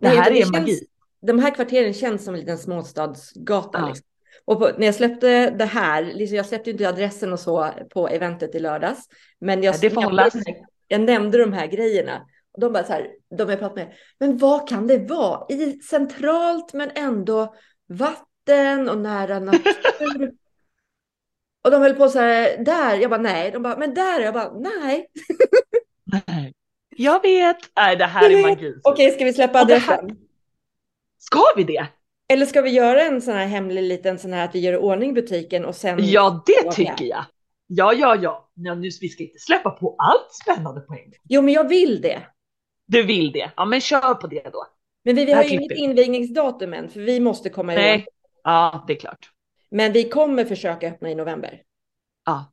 Det 0.00 0.08
Nej, 0.08 0.16
här 0.16 0.30
utan 0.30 0.36
är 0.36 0.40
känns, 0.40 0.52
magi. 0.52 0.80
De 1.20 1.38
här 1.38 1.54
kvarteren 1.54 1.94
känns 1.94 2.24
som 2.24 2.34
en 2.34 2.40
liten 2.40 2.58
småstadsgata. 2.58 3.78
Ja. 3.78 3.88
Liksom. 3.88 4.04
Och 4.44 4.58
på, 4.58 4.70
när 4.78 4.86
jag 4.86 4.94
släppte 4.94 5.50
det 5.50 5.64
här, 5.64 6.04
liksom, 6.04 6.36
jag 6.36 6.46
släppte 6.46 6.70
inte 6.70 6.88
adressen 6.88 7.32
och 7.32 7.40
så 7.40 7.70
på 7.90 8.08
eventet 8.08 8.54
i 8.54 8.60
lördags, 8.60 9.08
men 9.40 9.62
jag, 9.62 9.80
det 9.80 9.90
får 9.90 10.00
nämnde 10.00 10.22
hållas. 10.22 10.32
de 10.32 10.38
här, 10.46 10.64
jag 10.88 11.00
nämnde 11.00 11.38
de 11.38 11.52
här 11.52 11.66
grejerna. 11.66 12.26
Och 12.52 12.60
de 12.60 12.72
bara 12.72 12.84
så 12.84 12.92
här, 12.92 13.08
de 13.36 13.48
jag 13.48 13.58
pratat 13.58 13.76
med, 13.76 13.92
men 14.18 14.38
vad 14.38 14.68
kan 14.68 14.86
det 14.86 14.98
vara? 14.98 15.46
I 15.48 15.80
centralt 15.80 16.72
men 16.72 16.90
ändå 16.94 17.54
vatten 17.88 18.88
och 18.88 18.98
nära 18.98 19.38
natur. 19.38 20.32
och 21.64 21.70
de 21.70 21.82
höll 21.82 21.94
på 21.94 22.08
så 22.08 22.18
här, 22.18 22.64
där, 22.64 22.96
jag 22.96 23.10
bara 23.10 23.20
nej, 23.20 23.50
de 23.50 23.62
bara, 23.62 23.76
men 23.76 23.94
där, 23.94 24.20
jag 24.20 24.34
bara 24.34 24.52
nej. 24.52 25.06
Nej. 26.26 26.54
Jag 27.00 27.22
vet. 27.22 27.56
Nej, 27.76 27.96
det 27.96 28.04
här 28.04 28.30
är 28.30 28.42
magi. 28.42 28.74
Okej, 28.84 29.10
ska 29.10 29.24
vi 29.24 29.32
släppa 29.32 29.64
det 29.64 29.74
här- 29.74 29.94
adressen? 29.98 30.18
Ska 31.18 31.42
vi 31.56 31.64
det? 31.64 31.86
Eller 32.28 32.46
ska 32.46 32.62
vi 32.62 32.70
göra 32.70 33.02
en 33.02 33.20
sån 33.22 33.34
här 33.34 33.46
hemlig 33.46 33.82
liten 33.82 34.18
sån 34.18 34.32
här 34.32 34.44
att 34.44 34.54
vi 34.54 34.58
gör 34.58 34.72
i 34.72 34.76
ordning 34.76 35.14
butiken 35.14 35.64
och 35.64 35.74
sen. 35.76 35.98
Ja, 36.02 36.42
det 36.46 36.72
tycker 36.72 37.04
jag. 37.04 37.24
Ja, 37.66 37.92
ja, 37.92 38.16
ja. 38.22 38.50
ja 38.54 38.74
nu, 38.74 38.88
vi 39.00 39.08
ska 39.08 39.22
inte 39.22 39.38
släppa 39.38 39.70
på 39.70 39.94
allt 39.98 40.32
spännande 40.42 40.80
på 40.80 40.92
en 40.94 40.98
gång. 41.04 41.12
Jo, 41.28 41.42
men 41.42 41.54
jag 41.54 41.68
vill 41.68 42.00
det. 42.00 42.22
Du 42.86 43.02
vill 43.02 43.32
det? 43.32 43.50
Ja, 43.56 43.64
men 43.64 43.80
kör 43.80 44.14
på 44.14 44.26
det 44.26 44.50
då. 44.52 44.66
Men 45.04 45.14
vi, 45.16 45.24
vi 45.24 45.32
har 45.32 45.42
ju 45.42 45.50
inget 45.50 45.72
invigningsdatum 45.78 46.74
än, 46.74 46.88
för 46.88 47.00
vi 47.00 47.20
måste 47.20 47.50
komma 47.50 47.74
ihåg. 47.74 47.82
Nej. 47.82 48.06
Ja, 48.44 48.84
det 48.86 48.92
är 48.92 48.96
klart. 49.00 49.30
Men 49.70 49.92
vi 49.92 50.08
kommer 50.08 50.44
försöka 50.44 50.88
öppna 50.88 51.10
i 51.10 51.14
november. 51.14 51.62
Ja. 52.26 52.52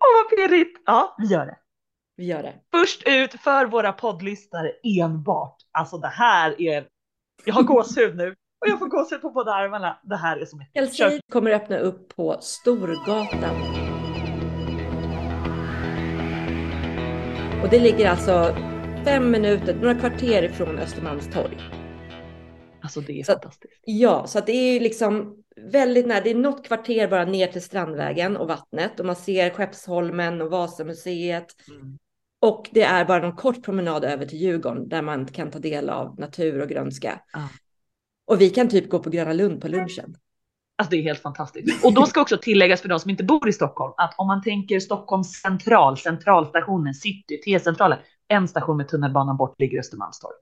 Åh, 0.00 0.22
vad 0.22 0.38
pirrigt. 0.48 0.82
Ja, 0.86 1.16
vi 1.18 1.26
gör 1.26 1.46
det. 1.46 1.56
Vi 2.16 2.24
gör 2.26 2.42
det. 2.42 2.54
Först 2.74 3.02
ut 3.06 3.32
för 3.32 3.66
våra 3.66 3.92
poddlyssnare 3.92 4.72
enbart. 5.02 5.56
Alltså 5.72 5.98
det 5.98 6.08
här 6.08 6.60
är. 6.60 6.86
Jag 7.44 7.54
har 7.54 7.62
gåshud 7.62 8.16
nu 8.16 8.28
och 8.60 8.68
jag 8.68 8.78
får 8.78 8.86
gåshud 8.86 9.20
på 9.22 9.30
båda 9.30 9.52
armarna. 9.52 10.00
Det 10.02 10.16
här 10.16 10.36
är 10.36 10.44
som 10.44 10.60
ett. 10.60 10.68
Kalsid 10.74 11.20
kommer 11.32 11.50
öppna 11.50 11.78
upp 11.78 12.16
på 12.16 12.36
Storgatan. 12.40 13.56
Och 17.62 17.70
det 17.70 17.78
ligger 17.80 18.10
alltså 18.10 18.56
fem 19.04 19.30
minuter, 19.30 19.74
några 19.74 19.94
kvarter 19.94 20.42
ifrån 20.42 20.78
Östermalmstorg. 20.78 21.56
Alltså 22.82 23.00
det 23.00 23.20
är 23.20 23.24
Så- 23.24 23.32
fantastiskt. 23.32 23.82
Ja, 23.84 24.26
så 24.26 24.38
att 24.38 24.46
det 24.46 24.52
är 24.52 24.72
ju 24.72 24.80
liksom 24.80 25.42
väldigt 25.72 26.06
nära. 26.06 26.20
Det 26.20 26.30
är 26.30 26.34
något 26.34 26.66
kvarter 26.66 27.08
bara 27.08 27.24
ner 27.24 27.46
till 27.46 27.62
Strandvägen 27.62 28.36
och 28.36 28.48
vattnet 28.48 29.00
och 29.00 29.06
man 29.06 29.16
ser 29.16 29.50
Skeppsholmen 29.50 30.42
och 30.42 30.50
Vasamuseet. 30.50 31.46
Mm. 31.70 31.98
Och 32.40 32.68
det 32.72 32.82
är 32.82 33.04
bara 33.04 33.22
någon 33.22 33.36
kort 33.36 33.64
promenad 33.64 34.04
över 34.04 34.26
till 34.26 34.38
Djurgården 34.38 34.88
där 34.88 35.02
man 35.02 35.26
kan 35.26 35.50
ta 35.50 35.58
del 35.58 35.90
av 35.90 36.20
natur 36.20 36.60
och 36.60 36.68
grönska. 36.68 37.20
Ja. 37.32 37.48
Och 38.26 38.40
vi 38.40 38.50
kan 38.50 38.68
typ 38.68 38.90
gå 38.90 38.98
på 38.98 39.10
Gröna 39.10 39.32
Lund 39.32 39.60
på 39.60 39.68
lunchen. 39.68 40.16
Alltså 40.78 40.90
det 40.90 40.96
är 40.96 41.02
helt 41.02 41.22
fantastiskt. 41.22 41.84
Och 41.84 41.94
då 41.94 42.06
ska 42.06 42.20
också 42.20 42.38
tilläggas 42.38 42.80
för 42.80 42.88
de 42.88 43.00
som 43.00 43.10
inte 43.10 43.24
bor 43.24 43.48
i 43.48 43.52
Stockholm 43.52 43.94
att 43.96 44.14
om 44.18 44.26
man 44.26 44.42
tänker 44.42 44.80
Stockholms 44.80 45.32
central, 45.32 45.98
centralstationen, 45.98 46.94
city, 46.94 47.40
T-centralen. 47.44 47.98
en 48.28 48.48
station 48.48 48.76
med 48.76 48.88
tunnelbanan 48.88 49.36
bort 49.36 49.60
ligger 49.60 49.78
Östermalmstorg. 49.78 50.34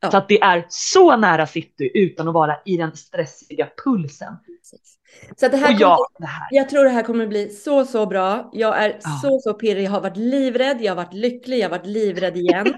Ja. 0.00 0.10
Så 0.10 0.16
att 0.16 0.28
det 0.28 0.40
är 0.40 0.66
så 0.68 1.16
nära 1.16 1.46
city 1.46 1.90
utan 1.94 2.28
att 2.28 2.34
vara 2.34 2.56
i 2.64 2.76
den 2.76 2.96
stressiga 2.96 3.68
pulsen. 3.84 4.36
Precis. 4.46 4.98
Så 5.36 5.48
det 5.48 5.56
här 5.56 5.74
Och 5.74 5.80
ja, 5.80 5.96
kommer, 5.96 6.26
det 6.26 6.32
här. 6.32 6.48
jag 6.50 6.68
tror 6.68 6.84
det 6.84 6.90
här 6.90 7.02
kommer 7.02 7.26
bli 7.26 7.48
så, 7.50 7.84
så 7.84 8.06
bra. 8.06 8.50
Jag 8.52 8.78
är 8.84 8.98
Ja. 9.02 9.20
så, 9.22 9.40
så 9.40 9.54
pirrig. 9.54 9.84
Jag 9.84 9.90
har 9.90 10.00
varit 10.00 10.16
livrädd, 10.16 10.80
jag 10.80 10.90
har 10.90 10.96
varit 11.04 11.14
lycklig, 11.14 11.58
jag 11.58 11.64
har 11.68 11.78
varit 11.78 11.86
livrädd 11.86 12.36
igen. 12.36 12.66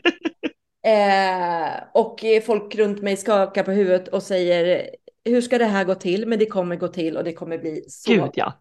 eh, 0.86 1.82
och 1.94 2.24
folk 2.46 2.74
runt 2.74 3.02
mig 3.02 3.16
skakar 3.16 3.62
på 3.62 3.70
huvudet 3.70 4.08
och 4.08 4.22
säger 4.22 4.90
hur 5.24 5.40
ska 5.40 5.58
det 5.58 5.64
här 5.64 5.84
gå 5.84 5.94
till? 5.94 6.26
Men 6.26 6.38
det 6.38 6.46
kommer 6.46 6.76
gå 6.76 6.88
till 6.88 7.16
och 7.16 7.24
det 7.24 7.32
kommer 7.32 7.58
bli 7.58 7.84
så. 7.88 8.12
Gud 8.12 8.30
ja. 8.34 8.52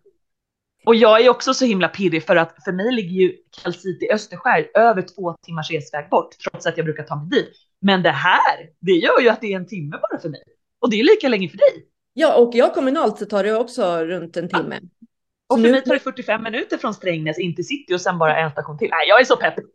Och 0.85 0.95
jag 0.95 1.25
är 1.25 1.29
också 1.29 1.53
så 1.53 1.65
himla 1.65 1.87
pirrig 1.87 2.23
för 2.23 2.35
att 2.35 2.63
för 2.63 2.71
mig 2.71 2.91
ligger 2.91 3.11
ju 3.21 3.33
Kalsit 3.63 4.03
i 4.03 4.11
Österskär 4.11 4.69
över 4.73 5.01
två 5.01 5.33
timmars 5.45 5.71
resväg 5.71 6.09
bort 6.09 6.35
trots 6.43 6.65
att 6.65 6.77
jag 6.77 6.85
brukar 6.85 7.03
ta 7.03 7.15
mig 7.15 7.29
dit. 7.29 7.49
Men 7.81 8.03
det 8.03 8.11
här, 8.11 8.69
det 8.79 8.91
gör 8.91 9.19
ju 9.21 9.29
att 9.29 9.41
det 9.41 9.53
är 9.53 9.55
en 9.55 9.67
timme 9.67 9.97
bara 10.01 10.19
för 10.21 10.29
mig. 10.29 10.43
Och 10.79 10.89
det 10.89 10.99
är 10.99 11.03
lika 11.03 11.27
länge 11.27 11.49
för 11.49 11.57
dig. 11.57 11.85
Ja, 12.13 12.35
och 12.35 12.55
jag 12.55 12.73
kommunalt 12.73 13.17
så 13.19 13.25
tar 13.25 13.43
det 13.43 13.55
också 13.55 14.05
runt 14.05 14.37
en 14.37 14.49
timme. 14.49 14.79
Och 15.47 15.55
Så 15.57 15.61
för 15.61 15.61
nu- 15.63 15.71
mig 15.71 15.83
tar 15.83 15.93
det 15.93 15.99
45 15.99 16.43
minuter 16.43 16.77
från 16.77 16.93
Strängnäs 16.93 17.39
in 17.39 17.55
till 17.55 17.67
city 17.67 17.93
och 17.93 18.01
sen 18.01 18.17
bara 18.17 18.37
en 18.39 18.51
station 18.51 18.77
till. 18.77 18.89
Nej, 18.91 19.07
jag 19.07 19.21
är 19.21 19.25
så 19.25 19.37
pepp. 19.37 19.53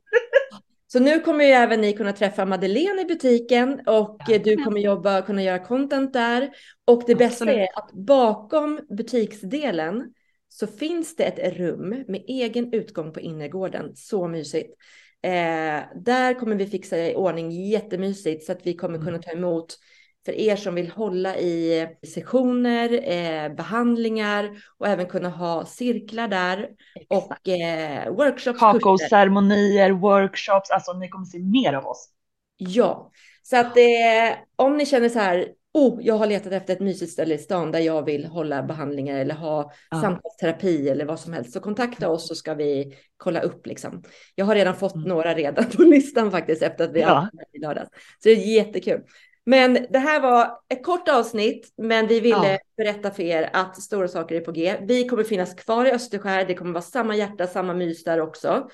Så 0.87 1.01
nu 1.01 1.21
kommer 1.21 1.45
ju 1.45 1.51
även 1.51 1.81
ni 1.81 1.93
kunna 1.93 2.13
träffa 2.13 2.45
Madeleine 2.47 3.01
i 3.03 3.05
butiken 3.05 3.81
och 3.87 4.31
eh, 4.31 4.43
du 4.43 4.57
kommer 4.57 4.81
jobba, 4.81 5.23
kunna 5.23 5.43
göra 5.43 5.59
content 5.59 6.13
där. 6.13 6.51
Och 6.85 7.03
det 7.07 7.15
bästa 7.15 7.45
Absolut. 7.45 7.57
är 7.61 7.79
att 7.79 7.93
bakom 7.93 8.81
butiksdelen 8.89 10.13
så 10.49 10.67
finns 10.67 11.17
det 11.17 11.25
ett 11.25 11.57
rum 11.59 11.89
med 11.89 12.25
egen 12.29 12.73
utgång 12.73 13.13
på 13.13 13.21
innergården. 13.21 13.97
Så 13.97 14.29
mysigt. 14.29 14.75
Eh, 15.25 15.83
där 15.95 16.35
kommer 16.35 16.57
vi 16.57 16.66
fixa 16.66 16.99
i 16.99 17.14
ordning 17.14 17.50
jättemysigt 17.50 18.45
så 18.45 18.52
att 18.52 18.66
vi 18.66 18.75
kommer 18.76 18.95
Mm. 18.99 19.07
kunna 19.07 19.19
ta 19.19 19.31
emot 19.31 19.78
för 20.25 20.33
er 20.33 20.57
som 20.57 20.75
vill 20.75 20.90
hålla 20.90 21.37
i 21.38 21.87
sessioner, 22.14 22.93
eh, 22.93 23.54
behandlingar 23.54 24.50
och 24.78 24.88
även 24.88 25.07
kunna 25.07 25.28
ha 25.28 25.66
cirklar 25.66 26.28
där 26.28 26.69
och 27.09 27.49
eh, 27.49 28.12
workshops. 28.12 28.61
Kakaoceremonier, 28.61 29.90
workshops, 29.90 30.71
alltså 30.71 30.93
ni 30.93 31.09
kommer 31.09 31.26
se 31.26 31.38
mer 31.38 31.73
av 31.73 31.87
oss. 31.87 32.09
Ja, 32.57 33.11
så 33.43 33.57
att 33.57 33.76
eh, 33.76 34.38
om 34.57 34.76
ni 34.76 34.87
känner 34.87 35.09
så 35.09 35.19
här, 35.19 35.49
oh, 35.75 35.99
jag 36.02 36.14
har 36.14 36.26
letat 36.26 36.52
efter 36.52 36.73
ett 36.73 36.81
mysigt 36.81 37.12
ställe 37.12 37.35
i 37.35 37.38
stan 37.38 37.71
där 37.73 37.78
jag 37.81 38.02
vill 38.04 38.25
hålla 38.26 38.62
behandlingar 38.62 39.19
eller 39.19 39.35
ha 39.35 39.73
Ja. 39.90 40.00
samtalsterapi 40.00 40.88
eller 40.88 41.04
vad 41.04 41.21
som 41.21 41.33
helst, 41.33 41.52
så 41.52 41.61
kontakta 41.61 42.09
oss 42.09 42.28
så 42.28 42.35
ska 42.35 42.54
vi 42.54 42.97
kolla 43.16 43.40
upp 43.40 43.66
liksom. 43.66 44.02
Jag 44.35 44.45
har 44.45 44.54
redan 44.54 44.75
fått 44.76 44.95
Mm. 44.95 45.09
några 45.09 45.35
redan 45.35 45.64
på 45.71 45.83
listan 45.83 46.31
faktiskt 46.31 46.62
efter 46.62 46.85
att 46.85 46.93
vi 46.93 47.00
Ja. 47.00 47.09
har 47.14 47.28
i 47.52 47.59
lördags. 47.59 47.90
Så 48.19 48.28
det 48.28 48.31
är 48.31 48.54
jättekul. 48.57 49.00
Men 49.47 49.87
det 49.90 49.99
här 49.99 50.21
var 50.21 50.59
ett 50.69 50.85
kort 50.85 51.09
avsnitt, 51.09 51.73
men 51.76 52.07
vi 52.07 52.21
ville 52.21 52.52
Ja. 52.52 52.59
berätta 52.76 53.11
för 53.11 53.23
er 53.23 53.50
att 53.52 53.83
stora 53.83 54.09
saker 54.09 54.35
är 54.35 54.40
på 54.40 54.52
G. 54.52 54.76
Vi 54.83 55.09
kommer 55.09 55.25
finnas 55.25 55.54
kvar 55.54 55.85
i 55.87 55.93
Österskär. 55.93 56.45
Det 56.45 56.54
kommer 56.54 56.73
vara 56.73 56.83
samma 56.83 57.16
hjärta, 57.16 57.47
samma 57.47 57.75
mys 57.75 58.04
där 58.04 58.21
också. 58.21 58.69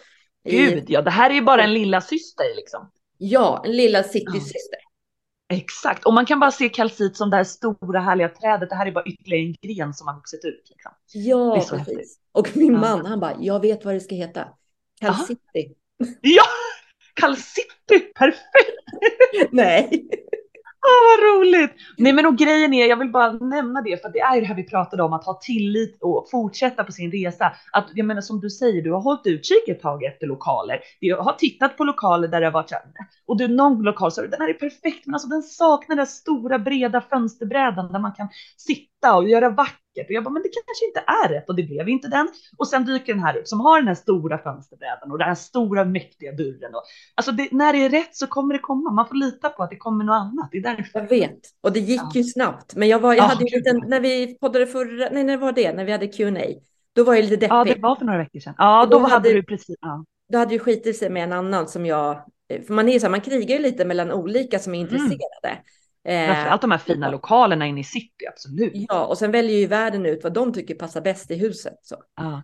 I- 0.44 0.56
Gud 0.56 0.84
ja, 0.88 1.02
det 1.02 1.10
här 1.10 1.30
är 1.30 1.34
ju 1.34 1.42
bara 1.42 1.62
en 1.64 1.74
lilla 1.74 2.00
syster 2.00 2.56
liksom. 2.56 2.90
Ja, 3.18 3.62
en 3.66 3.72
lilla 3.76 4.02
citysyster. 4.02 4.78
Exakt, 5.50 6.04
och 6.04 6.14
man 6.14 6.26
kan 6.26 6.40
bara 6.40 6.50
se 6.50 6.68
kalcit 6.68 7.16
som 7.16 7.30
det 7.30 7.36
här 7.36 7.44
stora 7.44 8.00
härliga 8.00 8.28
trädet. 8.28 8.68
Det 8.70 8.74
här 8.76 8.86
är 8.86 8.92
bara 8.92 9.04
ytterligare 9.04 9.42
en 9.44 9.54
gren 9.74 9.94
som 9.94 10.06
har 10.08 10.14
vuxit 10.14 10.44
ut. 10.44 10.66
Liksom. 10.70 10.92
Ja, 11.12 11.54
precis. 11.54 11.72
häftigt. 11.78 12.18
Och 12.32 12.56
min 12.56 12.72
Ja. 12.72 12.78
man, 12.80 13.06
han 13.06 13.20
bara, 13.20 13.36
jag 13.40 13.60
vet 13.60 13.84
vad 13.84 13.94
det 13.94 14.00
ska 14.00 14.14
heta. 14.14 14.48
Calcity. 15.00 15.74
Ja, 16.20 16.42
kalcity, 17.14 18.00
perfekt! 18.14 18.76
Nej. 19.50 20.08
Åh, 20.86 21.00
vad 21.08 21.36
roligt! 21.36 21.70
Nej 21.98 22.12
men 22.12 22.26
och 22.26 22.38
grejen 22.38 22.74
är, 22.74 22.86
jag 22.86 22.96
vill 22.96 23.10
bara 23.10 23.32
nämna 23.32 23.82
det 23.82 24.02
för 24.02 24.08
det 24.08 24.20
är 24.20 24.34
ju 24.34 24.40
det 24.40 24.46
här 24.46 24.54
vi 24.54 24.64
pratade 24.64 25.02
om 25.02 25.12
att 25.12 25.24
ha 25.24 25.40
tillit 25.42 25.98
och 26.00 26.28
fortsätta 26.30 26.84
på 26.84 26.92
sin 26.92 27.12
resa. 27.12 27.52
Att 27.72 27.88
jag 27.94 28.06
menar 28.06 28.20
som 28.20 28.40
du 28.40 28.50
säger, 28.50 28.82
du 28.82 28.92
har 28.92 29.00
hållit 29.00 29.26
utkik 29.26 29.68
ett 29.68 29.80
tag 29.80 30.04
efter 30.04 30.26
lokaler. 30.26 30.80
Jag 31.00 31.22
har 31.22 31.32
tittat 31.32 31.76
på 31.76 31.84
lokaler 31.84 32.28
där 32.28 32.40
det 32.40 32.46
har 32.46 32.52
varit 32.52 32.68
så 32.68 32.74
här, 32.74 32.84
och 33.26 33.36
du 33.36 33.48
någon 33.48 33.82
lokal 33.82 34.12
så 34.12 34.20
den 34.20 34.40
här 34.40 34.48
är 34.48 34.54
perfekt, 34.54 35.06
men 35.06 35.14
alltså 35.14 35.28
den 35.28 35.42
saknar 35.42 35.96
den 35.96 36.06
stora 36.06 36.58
breda 36.58 37.00
fönsterbrädan 37.00 37.92
där 37.92 37.98
man 37.98 38.12
kan 38.12 38.28
sitta 38.56 38.89
och 39.08 39.28
göra 39.28 39.48
vackert. 39.50 40.06
Och 40.08 40.10
jag 40.12 40.24
bara, 40.24 40.30
men 40.30 40.42
det 40.42 40.48
kanske 40.48 40.86
inte 40.86 41.00
är 41.24 41.28
rätt 41.28 41.48
och 41.48 41.56
det 41.56 41.62
blev 41.62 41.88
inte 41.88 42.08
den. 42.08 42.28
Och 42.58 42.68
sen 42.68 42.84
dyker 42.84 43.14
den 43.14 43.22
här 43.22 43.36
upp 43.36 43.48
som 43.48 43.60
har 43.60 43.78
den 43.78 43.88
här 43.88 43.94
stora 43.94 44.38
fönsterbrädan 44.38 45.12
och 45.12 45.18
den 45.18 45.28
här 45.28 45.34
stora 45.34 45.84
mäktiga 45.84 46.32
dörren. 46.32 46.74
Och, 46.74 46.82
alltså 47.14 47.32
det, 47.32 47.48
när 47.52 47.72
det 47.72 47.78
är 47.84 47.90
rätt 47.90 48.16
så 48.16 48.26
kommer 48.26 48.54
det 48.54 48.60
komma. 48.60 48.90
Man 48.90 49.08
får 49.08 49.14
lita 49.14 49.48
på 49.50 49.62
att 49.62 49.70
det 49.70 49.76
kommer 49.76 50.04
något 50.04 50.14
annat. 50.14 50.48
Det 50.52 50.58
är 50.58 50.62
därför. 50.62 51.00
Jag 51.00 51.08
vet. 51.08 51.38
Och 51.60 51.72
det 51.72 51.80
gick 51.80 52.00
Ja. 52.00 52.10
ju 52.14 52.24
snabbt. 52.24 52.74
Men 52.76 52.88
jag, 52.88 52.98
var, 52.98 53.12
jag 53.14 53.22
Ja, 53.22 53.26
hade 53.28 53.44
ju 53.44 53.50
gud, 53.50 53.64
lite, 53.64 53.76
ja. 53.76 53.84
när 53.88 54.00
vi 54.00 54.38
poddade 54.40 54.66
förra, 54.66 55.08
nej 55.12 55.24
när 55.24 55.36
var 55.36 55.52
det? 55.52 55.72
När 55.72 55.84
vi 55.84 55.92
hade 55.92 56.06
Q&A. 56.06 56.40
Då 56.94 57.04
var 57.04 57.14
jag 57.14 57.22
lite 57.22 57.36
deppig. 57.36 57.50
Ja, 57.54 57.64
det 57.64 57.80
var 57.80 57.96
för 57.96 58.04
några 58.04 58.18
veckor 58.18 58.40
sedan. 58.40 58.54
Ja, 58.58 58.86
då 58.86 58.90
då 58.90 58.98
hade 58.98 59.14
hade- 59.14 59.32
du 59.32 59.42
precis. 59.42 59.76
Ja. 59.80 60.04
Då 60.32 60.38
hade 60.38 60.52
ju 60.54 60.58
skitit 60.58 60.96
sig 60.96 61.10
med 61.10 61.24
en 61.24 61.32
annan 61.32 61.68
som 61.68 61.86
jag, 61.86 62.22
för 62.66 62.72
man 62.74 62.88
är 62.88 62.98
så 62.98 63.06
här, 63.06 63.10
man 63.10 63.20
krigar 63.20 63.56
ju 63.56 63.62
lite 63.62 63.84
mellan 63.84 64.12
olika 64.12 64.58
som 64.58 64.74
är 64.74 64.78
Mm. 64.88 65.18
Eh, 66.04 66.26
Framförallt 66.26 66.60
de 66.62 66.70
här 66.70 66.78
fina 66.78 67.10
lokalerna 67.10 67.66
inne 67.66 67.80
i 67.80 67.84
city, 67.84 68.26
absolut. 68.28 68.72
ja, 68.74 69.06
och 69.06 69.18
sen 69.18 69.30
väljer 69.32 69.58
ju 69.58 69.66
världen 69.66 70.06
ut 70.06 70.22
vad 70.24 70.32
de 70.32 70.52
tycker 70.52 70.74
passar 70.74 71.00
bäst 71.00 71.30
i 71.30 71.34
huset. 71.34 71.78
Så. 71.82 71.96
Ja. 72.16 72.42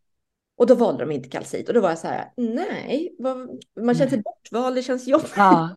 Och 0.56 0.66
då 0.66 0.74
valde 0.74 1.04
de 1.04 1.12
inte 1.14 1.28
kalcit 1.28 1.68
och 1.68 1.74
då 1.74 1.80
var 1.80 1.88
jag 1.88 1.98
så 1.98 2.08
här, 2.08 2.32
nej, 2.36 3.16
vad, 3.18 3.36
man 3.80 3.94
känner 3.94 4.10
sig 4.10 4.18
Nej. 4.18 4.22
bortvald, 4.22 4.76
det 4.76 4.82
känns 4.82 5.06
jobbigt. 5.08 5.32
ja. 5.36 5.76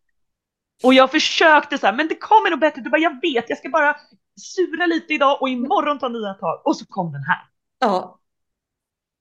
Och 0.84 0.94
jag 0.94 1.12
försökte 1.12 1.78
så 1.78 1.86
här, 1.86 1.94
men 1.94 2.08
det 2.08 2.16
kommer 2.16 2.50
nog 2.50 2.60
bättre. 2.60 2.82
Du 2.82 2.90
bara, 2.90 3.02
jag 3.02 3.22
vet, 3.22 3.50
jag 3.50 3.58
ska 3.58 3.70
bara 3.70 3.96
sura 4.42 4.86
lite 4.86 5.14
idag 5.14 5.42
och 5.42 5.50
imorgon 5.50 6.00
ta 6.00 6.08
nya 6.10 6.34
tag. 6.34 6.62
Och 6.66 6.78
så 6.78 6.86
kom 6.86 7.12
den 7.12 7.24
här. 7.24 7.40
Ja, 7.80 8.20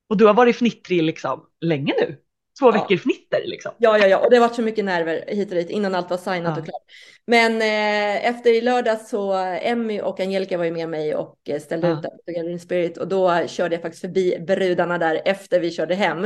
Och 0.08 0.16
du 0.16 0.26
har 0.26 0.34
varit 0.34 0.56
fnittrig 0.56 1.02
liksom 1.02 1.46
länge 1.60 1.94
nu. 2.00 2.18
Två 2.60 2.66
Ja. 2.66 2.70
veckor 2.72 2.96
fnitter 2.96 3.42
liksom. 3.44 3.72
ja, 3.78 3.98
ja, 3.98 4.06
ja, 4.06 4.18
och 4.18 4.30
det 4.30 4.36
har 4.36 4.40
varit 4.48 4.54
så 4.56 4.62
mycket 4.62 4.84
nerver 4.84 5.24
hit 5.28 5.48
och 5.48 5.54
dit 5.54 5.70
innan 5.70 5.94
allt 5.94 6.10
var 6.10 6.16
signat 6.16 6.52
Ja. 6.56 6.60
och 6.60 6.64
klart. 6.64 6.82
Men 7.26 7.52
eh, 7.62 8.26
efter 8.28 8.50
i 8.54 8.60
lördags 8.60 9.08
så 9.10 9.32
Emmy 9.62 10.00
och 10.00 10.20
Angelica 10.20 10.58
var 10.58 10.64
ju 10.64 10.70
med 10.70 10.88
mig 10.88 11.14
och 11.14 11.36
eh, 11.48 11.60
ställde 11.60 11.88
Ja. 11.88 11.94
ut 11.94 12.02
på 12.02 12.32
Gathering 12.32 12.60
Spirit 12.60 12.96
och 12.98 13.08
då 13.08 13.46
körde 13.46 13.74
jag 13.74 13.82
faktiskt 13.82 14.00
förbi 14.00 14.38
brudarna 14.46 14.98
där 14.98 15.20
efter 15.24 15.60
vi 15.60 15.70
körde 15.70 15.94
hem. 15.94 16.24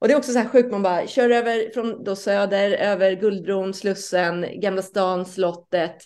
Och 0.00 0.08
det 0.08 0.14
är 0.14 0.18
också 0.18 0.32
så 0.32 0.38
här 0.38 0.48
sjukt, 0.48 0.70
man 0.70 0.82
bara 0.82 1.06
kör 1.06 1.30
över 1.30 1.70
från 1.74 2.04
då 2.04 2.16
söder, 2.16 2.70
över 2.70 3.12
Guldbron, 3.12 3.74
Slussen, 3.74 4.46
Gamla 4.60 4.82
stan, 4.82 5.26
slottet, 5.26 5.96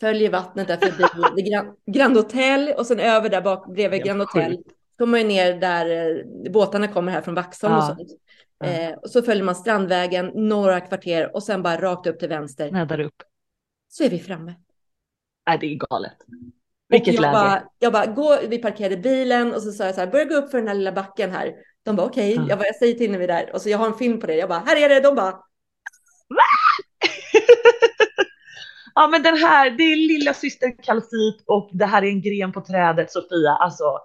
följer 0.00 0.30
vattnet 0.30 0.68
där 0.68 0.76
förbi 0.76 1.42
Grand, 1.50 1.68
Grand 1.86 2.16
Hotel 2.16 2.72
och 2.78 2.86
sen 2.86 3.00
över 3.00 3.28
där 3.28 3.40
bak 3.40 3.74
bredvid 3.74 4.04
Grand 4.04 4.20
Hotel. 4.20 4.58
kommer 4.98 5.18
ju 5.18 5.24
ner 5.24 5.54
där 5.54 6.10
eh, 6.10 6.50
båtarna 6.52 6.88
kommer 6.88 7.12
här 7.12 7.20
från 7.20 7.34
Vaxholm 7.34 7.74
och 7.74 7.80
Ja. 7.80 7.86
sånt. 7.86 8.10
Eh, 8.64 8.92
och 8.92 9.10
så 9.10 9.22
följer 9.22 9.44
man 9.44 9.54
Strandvägen, 9.54 10.30
några 10.34 10.80
kvarter 10.80 11.34
och 11.34 11.42
sen 11.42 11.62
bara 11.62 11.80
rakt 11.80 12.06
upp 12.06 12.18
till 12.18 12.28
vänster. 12.28 12.70
Nej, 12.70 12.86
där 12.86 13.00
upp. 13.00 13.22
Så 13.88 14.04
är 14.04 14.10
vi 14.10 14.18
framme. 14.18 14.54
Nej, 15.46 15.58
det 15.60 15.66
är 15.66 15.74
galet. 15.74 16.16
Vilket 16.88 17.14
jag 17.14 17.22
läge. 17.22 17.32
Bara, 17.32 17.62
jag 17.78 17.92
bara, 17.92 18.06
gå, 18.06 18.38
vi 18.48 18.58
parkerade 18.58 18.96
bilen 18.96 19.54
och 19.54 19.62
så 19.62 19.72
sa 19.72 19.84
jag 19.84 19.94
så 19.94 20.00
här, 20.00 20.08
börja 20.08 20.24
gå 20.24 20.34
upp 20.34 20.50
för 20.50 20.58
den 20.58 20.68
här 20.68 20.74
lilla 20.74 20.92
backen 20.92 21.30
här. 21.30 21.54
De 21.82 21.96
bara 21.96 22.06
okej, 22.06 22.34
Ja. 22.34 22.46
jag, 22.48 22.58
bara, 22.58 22.66
jag 22.66 22.76
säger 22.76 22.94
till 22.94 23.10
när 23.10 23.18
vi 23.18 23.24
är 23.24 23.28
där. 23.28 23.50
Och 23.54 23.62
så 23.62 23.68
jag 23.68 23.78
har 23.78 23.86
en 23.86 23.94
film 23.94 24.20
på 24.20 24.26
det. 24.26 24.34
Jag 24.34 24.48
bara, 24.48 24.58
här 24.58 24.76
är 24.76 24.88
det. 24.88 25.00
De 25.00 25.14
bara, 25.14 25.30
ja, 28.94 29.08
men 29.08 29.22
den 29.22 29.36
här, 29.36 29.70
det 29.70 29.82
är 29.82 29.96
lilla 29.96 30.34
syster 30.34 30.82
kalcit 30.82 31.44
och 31.46 31.70
det 31.72 31.86
här 31.86 32.02
är 32.02 32.06
en 32.06 32.22
gren 32.22 32.52
på 32.52 32.60
trädet, 32.60 33.12
Sofia. 33.12 33.50
Alltså, 33.50 33.98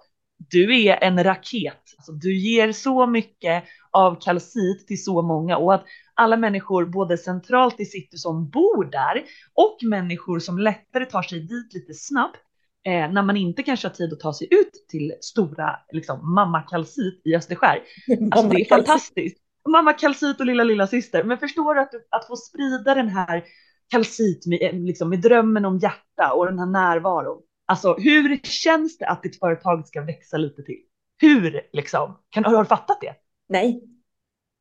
du 0.52 0.86
är 0.86 1.04
en 1.04 1.24
raket. 1.24 1.84
Alltså, 1.98 2.12
du 2.12 2.38
ger 2.38 2.72
så 2.72 3.08
mycket 3.08 3.64
av 3.92 4.22
kalcit 4.22 4.88
till 4.88 5.04
så 5.04 5.22
många 5.22 5.58
och 5.58 5.74
att 5.74 5.86
alla 6.14 6.38
människor, 6.38 6.86
både 6.86 7.18
centralt 7.18 7.80
i 7.80 7.86
city 7.86 8.18
som 8.18 8.50
bor 8.50 8.86
där 8.86 9.24
och 9.54 9.78
människor 9.84 10.40
som 10.40 10.60
lättare 10.60 11.06
tar 11.06 11.22
sig 11.22 11.40
dit 11.40 11.74
lite 11.74 11.94
snabbt 11.94 12.38
eh, 12.86 13.12
när 13.12 13.24
man 13.24 13.38
inte 13.38 13.64
kanske 13.64 13.88
har 13.88 13.94
tid 13.94 14.14
att 14.14 14.20
ta 14.20 14.34
sig 14.34 14.48
ut 14.52 14.72
till 14.90 15.14
stora 15.22 15.80
liksom, 15.92 16.34
mamma 16.34 16.62
kalcit 16.62 17.22
i 17.26 17.36
Österskär. 17.36 17.82
Alltså 18.32 18.50
det 18.50 18.62
är 18.62 18.66
fantastiskt. 18.66 19.38
Mamma 19.70 19.94
kalcit 19.94 20.40
och 20.40 20.46
lilla 20.46 20.64
lilla 20.64 20.88
syster. 20.88 21.24
Men 21.24 21.38
förstår 21.38 21.76
du 21.76 21.82
att, 21.82 21.94
att 22.10 22.28
få 22.28 22.36
sprida 22.36 22.96
den 22.96 23.10
här 23.10 23.44
kalcit 23.92 24.46
med, 24.46 24.76
liksom, 24.76 25.10
med 25.10 25.22
drömmen 25.22 25.66
om 25.66 25.78
hjärta 25.78 26.34
och 26.34 26.46
den 26.46 26.60
här 26.60 26.66
närvaron. 26.66 27.42
Alltså 27.70 27.96
hur 27.98 28.38
känns 28.44 28.98
det 28.98 29.08
att 29.08 29.24
ditt 29.24 29.40
företag 29.40 29.88
ska 29.88 30.02
växa 30.02 30.38
lite 30.38 30.64
till? 30.64 30.80
Hur 31.18 31.70
liksom? 31.74 32.20
Kan, 32.30 32.46
har 32.46 32.64
du 32.64 32.66
fattat 32.66 33.02
det? 33.02 33.16
Nej. 33.48 33.84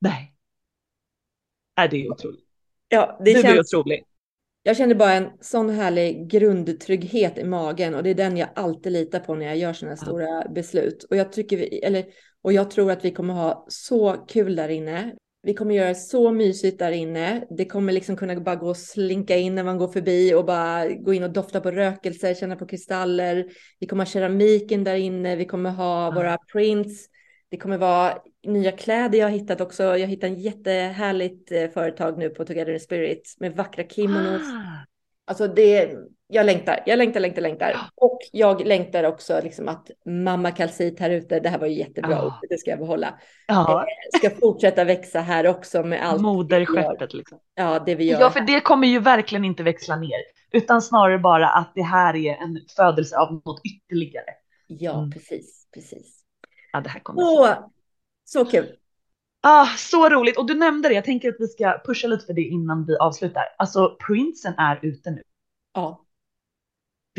Nej. 0.01 0.35
Nej, 1.77 1.89
det 1.89 2.05
är 2.05 2.11
otroligt. 2.11 2.45
Ja, 2.89 3.17
det 3.25 3.33
du 3.33 3.41
känns, 3.41 3.73
är 3.73 3.79
otrolig. 3.79 4.03
jag 4.63 4.77
känner 4.77 4.95
bara 4.95 5.13
en 5.13 5.29
sån 5.41 5.69
härlig 5.69 6.29
grundtrygghet 6.29 7.37
i 7.37 7.43
magen 7.43 7.95
och 7.95 8.03
det 8.03 8.09
är 8.09 8.15
den 8.15 8.37
jag 8.37 8.49
alltid 8.55 8.91
litar 8.91 9.19
på 9.19 9.35
när 9.35 9.45
jag 9.45 9.57
gör 9.57 9.73
sådana 9.73 9.95
här 9.95 10.05
stora 10.05 10.49
beslut. 10.49 11.03
Och 11.03 11.15
jag, 11.15 11.33
tycker 11.33 11.57
vi, 11.57 11.79
eller, 11.79 12.05
och 12.41 12.53
jag 12.53 12.71
tror 12.71 12.91
att 12.91 13.05
vi 13.05 13.11
kommer 13.11 13.33
ha 13.33 13.65
så 13.69 14.13
kul 14.13 14.55
där 14.55 14.69
inne. 14.69 15.15
Vi 15.41 15.53
kommer 15.53 15.75
göra 15.75 15.95
så 15.95 16.31
mysigt 16.31 16.79
där 16.79 16.91
inne. 16.91 17.45
Det 17.49 17.65
kommer 17.65 17.93
liksom 17.93 18.17
kunna 18.17 18.39
bara 18.39 18.55
gå 18.55 18.69
och 18.69 18.77
slinka 18.77 19.37
in 19.37 19.55
när 19.55 19.63
man 19.63 19.77
går 19.77 19.87
förbi 19.87 20.33
och 20.33 20.45
bara 20.45 20.87
gå 20.87 21.13
in 21.13 21.23
och 21.23 21.29
dofta 21.29 21.61
på 21.61 21.71
rökelser, 21.71 22.33
känna 22.33 22.55
på 22.55 22.65
kristaller. 22.65 23.45
Vi 23.79 23.87
kommer 23.87 24.05
ha 24.05 24.11
keramiken 24.11 24.83
där 24.83 24.95
inne. 24.95 25.35
Vi 25.35 25.45
kommer 25.45 25.69
ha 25.69 26.03
mm. 26.03 26.15
våra 26.15 26.37
prints. 26.37 27.07
Det 27.49 27.57
kommer 27.57 27.77
vara 27.77 28.17
nya 28.47 28.71
kläder 28.71 29.19
jag 29.19 29.25
har 29.25 29.31
hittat 29.31 29.61
också. 29.61 29.83
Jag 29.83 30.07
hittade 30.07 30.33
en 30.33 30.39
jättehärligt 30.39 31.51
eh, 31.51 31.69
företag 31.69 32.17
nu 32.17 32.29
på 32.29 32.45
Together 32.45 32.73
in 32.73 32.79
Spirit 32.79 33.35
med 33.39 33.55
vackra 33.55 33.83
kimonos. 33.83 34.41
Ah. 34.41 34.85
Alltså 35.25 35.47
det, 35.47 35.97
jag 36.31 36.45
längtar, 36.45 36.79
jag 36.85 36.97
längtar, 36.97 37.19
längtar, 37.19 37.41
längtar. 37.41 37.75
Och 37.95 38.19
jag 38.31 38.67
längtar 38.67 39.03
också 39.03 39.41
liksom 39.43 39.67
att 39.67 39.91
mamma 40.05 40.51
kalcit 40.51 40.99
här 40.99 41.09
ute, 41.09 41.39
det 41.39 41.49
här 41.49 41.59
var 41.59 41.67
ju 41.67 41.73
jättebra, 41.73 42.11
ja. 42.11 42.39
det 42.49 42.57
ska 42.57 42.69
jag 42.69 42.79
behålla. 42.79 43.19
Ja. 43.47 43.81
Eh, 43.81 44.19
ska 44.19 44.29
fortsätta 44.29 44.83
växa 44.83 45.19
här 45.19 45.47
också 45.47 45.83
med 45.83 46.05
allt. 46.05 46.21
Moderskeppet 46.21 47.13
liksom. 47.13 47.39
Ja, 47.55 47.83
det 47.85 47.95
vi 47.95 48.03
gör. 48.03 48.19
Ja, 48.19 48.29
för 48.29 48.41
det 48.41 48.59
kommer 48.59 48.87
ju 48.87 48.99
verkligen 48.99 49.45
inte 49.45 49.63
växla 49.63 49.95
ner, 49.95 50.19
utan 50.51 50.81
snarare 50.81 51.19
bara 51.19 51.49
att 51.49 51.71
det 51.75 51.83
här 51.83 52.15
är 52.15 52.33
en 52.33 52.59
födelse 52.75 53.17
av 53.17 53.33
något 53.33 53.61
ytterligare. 53.63 54.25
Ja, 54.67 54.97
mm. 54.97 55.11
precis, 55.11 55.67
precis. 55.73 56.19
Ja, 56.71 56.81
det 56.81 56.89
här 56.89 56.99
kommer. 56.99 57.21
Så, 57.21 57.71
så 58.25 58.45
kul. 58.45 58.65
Ah, 59.41 59.65
så 59.65 60.09
roligt. 60.09 60.37
Och 60.37 60.47
du 60.47 60.55
nämnde 60.55 60.89
det, 60.89 60.95
jag 60.95 61.05
tänker 61.05 61.29
att 61.29 61.39
vi 61.39 61.47
ska 61.47 61.81
pusha 61.85 62.07
lite 62.07 62.25
för 62.25 62.33
det 62.33 62.41
innan 62.41 62.85
vi 62.85 62.97
avslutar. 62.97 63.43
Alltså, 63.57 63.97
prinsen 64.07 64.53
är 64.57 64.79
ute 64.81 65.11
nu. 65.11 65.21
Ja. 65.73 66.05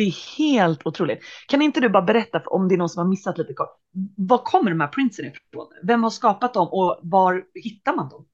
Det 0.01 0.05
är 0.05 0.39
helt 0.39 0.87
otroligt. 0.87 1.19
Kan 1.49 1.63
inte 1.63 1.81
du 1.81 1.89
bara 1.89 2.03
berätta 2.03 2.43
om 2.47 2.69
det 2.69 2.75
är 2.75 2.77
någon 2.77 2.89
som 2.89 3.03
har 3.03 3.11
missat 3.11 3.39
lite 3.39 3.55
kort? 3.55 3.77
Var 4.17 4.39
kommer 4.39 4.71
de 4.71 4.81
här 4.81 4.89
printsen 4.89 5.27
ifrån? 5.27 5.67
Vem 5.83 6.03
har 6.03 6.11
skapat 6.11 6.55
dem 6.55 6.69
och 6.69 7.01
var 7.03 7.45
hittar 7.55 7.97
man 7.97 8.09
dem? 8.09 8.27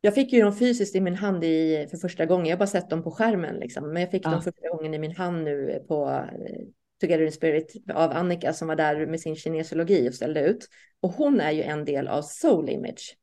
Jag 0.00 0.14
fick 0.14 0.32
ju 0.32 0.42
dem 0.42 0.56
fysiskt 0.56 0.96
i 0.96 1.00
min 1.00 1.14
hand 1.14 1.44
i, 1.44 1.86
för 1.90 1.96
första 1.96 2.26
gången. 2.26 2.46
Jag 2.46 2.56
har 2.56 2.58
bara 2.58 2.66
sett 2.66 2.90
dem 2.90 3.02
på 3.02 3.10
skärmen 3.10 3.56
liksom. 3.56 3.92
Men 3.92 4.02
jag 4.02 4.10
fick 4.10 4.26
ja. 4.26 4.30
dem 4.30 4.42
första 4.42 4.68
gången 4.68 4.94
i 4.94 4.98
min 4.98 5.16
hand 5.16 5.44
nu 5.44 5.84
på 5.88 6.10
eh, 6.10 6.66
Together 7.00 7.24
in 7.24 7.32
Spirit 7.32 7.72
av 7.94 8.10
Annika 8.10 8.52
som 8.52 8.68
var 8.68 8.76
där 8.76 9.06
med 9.06 9.20
sin 9.20 9.36
kinesologi 9.36 10.08
och 10.08 10.14
ställde 10.14 10.40
ut. 10.40 10.68
Och 11.00 11.10
hon 11.10 11.40
är 11.40 11.50
ju 11.50 11.62
en 11.62 11.84
del 11.84 12.08
av 12.08 12.22
Soul 12.22 12.68
Image. 12.68 13.16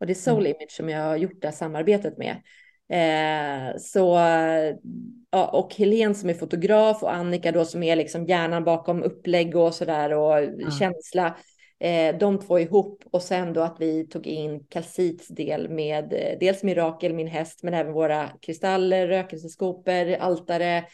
Och 0.00 0.06
det 0.06 0.12
är 0.12 0.14
Soul 0.14 0.46
mm. 0.46 0.46
Image 0.46 0.70
som 0.70 0.88
jag 0.88 1.02
har 1.02 1.16
gjort 1.16 1.40
det 1.40 1.46
här 1.46 1.54
samarbetet 1.54 2.18
med. 2.18 2.36
Eh, 2.88 3.76
så, 3.78 4.18
ja, 5.30 5.46
och 5.46 5.74
Helene 5.74 6.14
som 6.14 6.30
är 6.30 6.34
fotograf 6.34 7.02
och 7.02 7.14
Annika 7.14 7.52
då 7.52 7.64
som 7.64 7.82
är 7.82 7.96
liksom 7.96 8.24
hjärnan 8.24 8.64
bakom 8.64 9.02
upplägg 9.02 9.56
och 9.56 9.74
sådär 9.74 10.12
och 10.12 10.38
mm. 10.38 10.70
känsla. 10.70 11.36
Eh, 11.80 12.18
de 12.18 12.38
två 12.38 12.58
ihop 12.58 13.04
och 13.10 13.22
sen 13.22 13.52
då 13.52 13.60
att 13.60 13.76
vi 13.80 14.06
tog 14.06 14.26
in 14.26 14.64
kalcits 14.64 15.28
del 15.28 15.68
med 15.68 16.12
eh, 16.12 16.38
dels 16.40 16.62
Mirakel, 16.62 17.14
min 17.14 17.26
häst, 17.26 17.62
men 17.62 17.74
även 17.74 17.92
våra 17.92 18.28
kristaller, 18.42 19.06
rökelseskopor, 19.06 20.12
altare. 20.14 20.84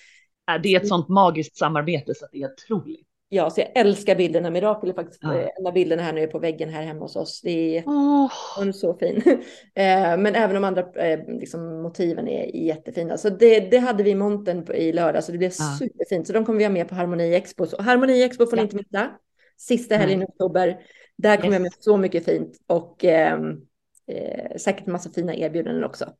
Det 0.62 0.68
är 0.68 0.80
ett 0.80 0.88
sånt 0.88 1.08
magiskt 1.08 1.56
samarbete 1.56 2.14
så 2.14 2.24
att 2.24 2.32
det 2.32 2.42
är 2.42 2.52
otroligt 2.52 3.11
ja, 3.34 3.50
så 3.50 3.60
jag 3.60 3.70
älskar 3.74 4.16
bilderna. 4.16 4.50
Mirakel 4.50 4.90
är 4.90 4.94
faktiskt 4.94 5.22
ja. 5.22 5.34
en 5.58 5.66
av 5.66 5.72
bilderna 5.72 6.02
här 6.02 6.12
nu 6.12 6.26
på 6.26 6.38
väggen 6.38 6.68
här 6.68 6.82
hemma 6.82 7.00
hos 7.00 7.16
oss. 7.16 7.40
Det 7.40 7.78
är 7.78 7.84
oh. 7.84 8.72
så 8.72 8.94
fin. 8.94 9.22
Eh, 9.74 10.16
men 10.16 10.34
även 10.34 10.54
de 10.54 10.64
andra 10.64 10.82
eh, 10.94 11.20
liksom, 11.28 11.82
motiven 11.82 12.28
är 12.28 12.56
jättefina. 12.56 13.18
Så 13.18 13.30
det, 13.30 13.60
det 13.60 13.78
hade 13.78 14.02
vi 14.02 14.10
i 14.10 14.14
montern 14.14 14.72
i 14.74 14.92
lördag, 14.92 15.24
så 15.24 15.32
det 15.32 15.38
blev 15.38 15.52
ja. 15.58 15.76
superfint. 15.78 16.26
Så 16.26 16.32
de 16.32 16.44
kommer 16.44 16.58
vi 16.58 16.64
ha 16.64 16.70
med 16.70 16.88
på 16.88 16.94
Harmoni 16.94 17.34
Expo. 17.34 17.66
Så 17.66 17.82
Harmoni 17.82 18.22
Expo 18.22 18.46
får 18.46 18.56
ni 18.56 18.62
inte 18.62 18.76
missa. 18.76 19.10
Sista 19.56 19.96
helgen 19.96 20.22
i 20.22 20.24
oktober. 20.24 20.78
Där 21.16 21.36
kommer 21.36 21.48
yes. 21.48 21.54
jag 21.54 21.62
med 21.62 21.72
så 21.78 21.96
mycket 21.96 22.24
fint 22.24 22.58
och 22.66 23.04
ehm, 23.04 23.60
eh, 24.06 24.56
säkert 24.56 24.86
massa 24.86 25.10
fina 25.10 25.34
erbjudanden 25.34 25.84
också. 25.84 26.12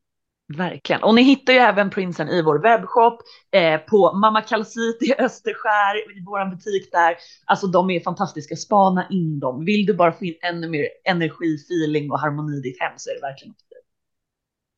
Verkligen. 0.57 1.03
Och 1.03 1.15
ni 1.15 1.23
hittar 1.23 1.53
ju 1.53 1.59
även 1.59 1.91
prinsen 1.91 2.29
i 2.29 2.43
vår 2.43 2.59
webbshop, 2.59 3.21
eh, 3.51 3.81
på 3.81 4.13
Mamma 4.13 4.43
Kalsit 4.43 5.03
i 5.03 5.15
Österskär, 5.19 6.19
i 6.19 6.25
vår 6.27 6.51
butik 6.51 6.93
där. 6.93 7.17
Alltså 7.47 7.67
de 7.67 7.91
är 7.91 8.01
fantastiska, 8.01 8.57
spana 8.57 9.07
in 9.11 9.41
dem. 9.41 9.65
Vill 9.65 9.87
du 9.87 9.95
bara 9.95 10.13
få 10.13 10.25
in 10.25 10.35
ännu 10.43 10.69
mer 10.69 10.89
energi, 11.05 11.55
feeling 11.55 12.11
och 12.11 12.21
harmoni 12.21 12.57
i 12.57 12.61
ditt 12.61 12.81
hem 12.81 12.93
så 12.97 13.11
är 13.11 13.15
det 13.15 13.21
verkligen 13.21 13.49
något 13.49 13.73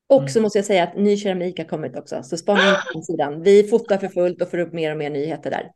och 0.06 0.30
så 0.30 0.38
mm. 0.38 0.42
måste 0.42 0.58
jag 0.58 0.66
säga 0.66 0.84
att 0.84 0.96
ny 0.96 1.16
keramik 1.16 1.58
har 1.58 1.64
kommit 1.64 1.96
också, 1.96 2.22
så 2.22 2.36
spana 2.36 2.68
in 2.68 2.74
på 2.92 3.02
sidan. 3.02 3.42
Vi 3.42 3.62
fotar 3.62 3.98
för 3.98 4.08
fullt 4.08 4.42
och 4.42 4.50
får 4.50 4.58
upp 4.58 4.72
mer 4.72 4.90
och 4.90 4.98
mer 4.98 5.10
nyheter 5.10 5.50
där. 5.50 5.70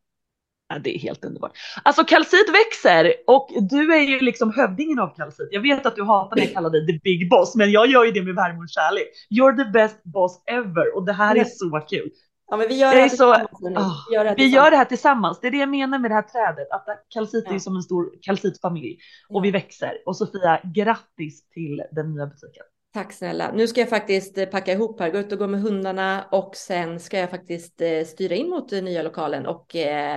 Ja, 0.69 0.79
det 0.79 0.97
är 0.97 0.99
helt 0.99 1.25
underbart. 1.25 1.53
Alltså 1.83 2.05
kalcit 2.05 2.49
växer 2.49 3.15
och 3.27 3.51
du 3.71 3.95
är 3.95 4.01
ju 4.01 4.21
liksom 4.21 4.53
hövdingen 4.53 4.99
av 4.99 5.15
kalcit. 5.17 5.49
Jag 5.51 5.61
vet 5.61 5.87
att 5.87 5.97
du 5.97 6.05
hatar 6.05 6.37
när 6.37 6.45
jag 6.45 6.53
kallar 6.53 6.71
dig 6.71 6.87
the 6.87 7.01
big 7.05 7.31
boss, 7.31 7.55
men 7.55 7.71
jag 7.71 7.87
gör 7.87 8.05
ju 8.05 8.11
det 8.11 8.23
med 8.23 8.35
värme 8.35 8.59
och 8.59 8.69
kärlek. 8.69 9.09
You're 9.31 9.65
the 9.65 9.71
best 9.71 10.03
boss 10.05 10.43
ever 10.47 10.97
och 10.97 11.07
det 11.07 11.13
här 11.13 11.37
är 11.37 11.45
så 11.45 11.81
kul. 11.81 12.11
Ja, 12.51 12.57
men 12.57 12.69
vi 12.69 12.75
gör 12.81 12.95
det, 12.95 13.01
här 13.01 13.09
så, 13.09 13.37
vi, 13.61 14.15
gör 14.15 14.25
det, 14.25 14.35
vi 14.37 14.47
gör 14.47 14.71
det 14.71 14.77
här 14.77 14.85
tillsammans. 14.85 15.41
Det 15.41 15.47
är 15.47 15.51
det 15.51 15.59
jag 15.59 15.69
menar 15.69 15.99
med 15.99 16.11
det 16.11 16.15
här 16.15 16.23
trädet, 16.23 16.71
att 16.71 16.87
kalcit 17.09 17.45
ja. 17.49 17.55
är 17.55 17.59
som 17.59 17.77
en 17.77 17.83
stor 17.83 18.11
kalcitfamilj 18.23 18.99
och 19.29 19.37
ja. 19.37 19.41
vi 19.41 19.51
växer. 19.51 19.93
Och 20.07 20.17
Sofia, 20.17 20.61
grattis 20.75 21.49
till 21.49 21.83
den 21.93 22.15
nya 22.15 22.27
butiken. 22.27 22.65
Tack 22.99 23.13
snälla. 23.13 23.53
Nu 23.53 23.67
ska 23.67 23.81
jag 23.81 23.89
faktiskt 23.89 24.39
eh, 24.39 24.47
packa 24.47 24.73
ihop 24.73 25.01
här, 25.01 25.11
gå 25.11 25.19
ut 25.19 25.33
och 25.33 25.39
gå 25.39 25.47
med 25.47 25.61
hundarna 25.61 26.25
och 26.31 26.57
sen 26.57 27.01
ska 27.01 27.19
jag 27.19 27.31
faktiskt 27.31 27.81
eh, 27.81 28.05
styra 28.05 28.35
in 28.35 28.51
mot 28.51 28.69
den 28.69 28.85
nya 28.85 29.03
lokalen 29.03 29.47
och 29.47 29.77
eh, 29.77 30.17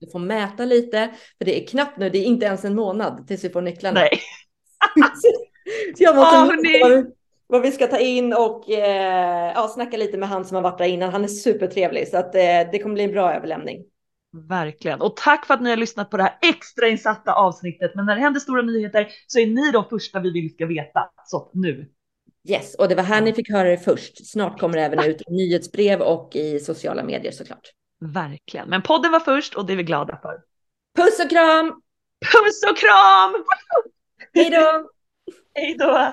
vi 0.00 0.10
får 0.12 0.18
mäta 0.18 0.64
lite. 0.64 1.10
För 1.38 1.44
det 1.44 1.62
är 1.62 1.66
knappt 1.66 1.98
nu, 1.98 2.10
det 2.10 2.18
är 2.18 2.24
inte 2.24 2.46
ens 2.46 2.64
en 2.64 2.74
månad 2.74 3.28
tills 3.28 3.44
vi 3.44 3.50
får 3.50 3.62
nycklarna. 3.62 4.00
Nej. 4.00 4.20
så 5.96 6.02
jag 6.02 6.16
måste 6.16 6.36
oh, 6.36 7.04
vad 7.46 7.62
vi 7.62 7.72
ska 7.72 7.86
ta 7.86 7.98
in 7.98 8.32
och 8.32 8.70
eh, 8.70 9.52
ja, 9.54 9.68
snacka 9.68 9.96
lite 9.96 10.18
med 10.18 10.28
han 10.28 10.44
som 10.44 10.54
har 10.54 10.62
varit 10.62 10.78
där 10.78 10.84
innan. 10.84 11.12
Han 11.12 11.24
är 11.24 11.28
supertrevlig 11.28 12.08
så 12.08 12.16
att 12.16 12.34
eh, 12.34 12.40
det 12.72 12.78
kommer 12.82 12.94
bli 12.94 13.04
en 13.04 13.12
bra 13.12 13.34
överlämning. 13.34 13.84
Verkligen. 14.48 15.00
Och 15.00 15.16
tack 15.16 15.46
för 15.46 15.54
att 15.54 15.62
ni 15.62 15.70
har 15.70 15.76
lyssnat 15.76 16.10
på 16.10 16.16
det 16.16 16.22
här 16.22 16.38
extrainsatta 16.42 17.32
avsnittet. 17.32 17.92
Men 17.94 18.06
när 18.06 18.14
det 18.14 18.20
händer 18.20 18.40
stora 18.40 18.62
nyheter 18.62 19.08
så 19.26 19.38
är 19.38 19.46
ni 19.46 19.70
de 19.72 19.84
första 19.84 20.20
vi 20.20 20.30
vill 20.30 20.54
ska 20.54 20.66
veta. 20.66 21.10
Så 21.26 21.50
nu 21.54 21.90
Yes, 22.48 22.74
och 22.74 22.88
det 22.88 22.94
var 22.94 23.02
här 23.02 23.20
ni 23.20 23.32
fick 23.32 23.50
höra 23.50 23.68
det 23.68 23.78
först. 23.78 24.26
Snart 24.26 24.60
kommer 24.60 24.76
det 24.76 24.82
även 24.82 25.04
ut 25.04 25.28
nyhetsbrev 25.28 26.00
och 26.00 26.36
i 26.36 26.60
sociala 26.60 27.02
medier 27.02 27.32
såklart. 27.32 27.70
Verkligen, 28.00 28.68
men 28.68 28.82
podden 28.82 29.12
var 29.12 29.20
först 29.20 29.54
och 29.54 29.66
det 29.66 29.72
är 29.72 29.76
vi 29.76 29.82
glada 29.82 30.18
för. 30.22 30.40
Puss 30.96 31.20
och 31.24 31.30
kram! 31.30 31.66
Puss 32.32 32.64
och 32.70 32.78
kram! 32.78 33.44
Hej 34.34 34.50
då! 34.50 34.90
Hej 35.54 35.76
då! 35.78 36.12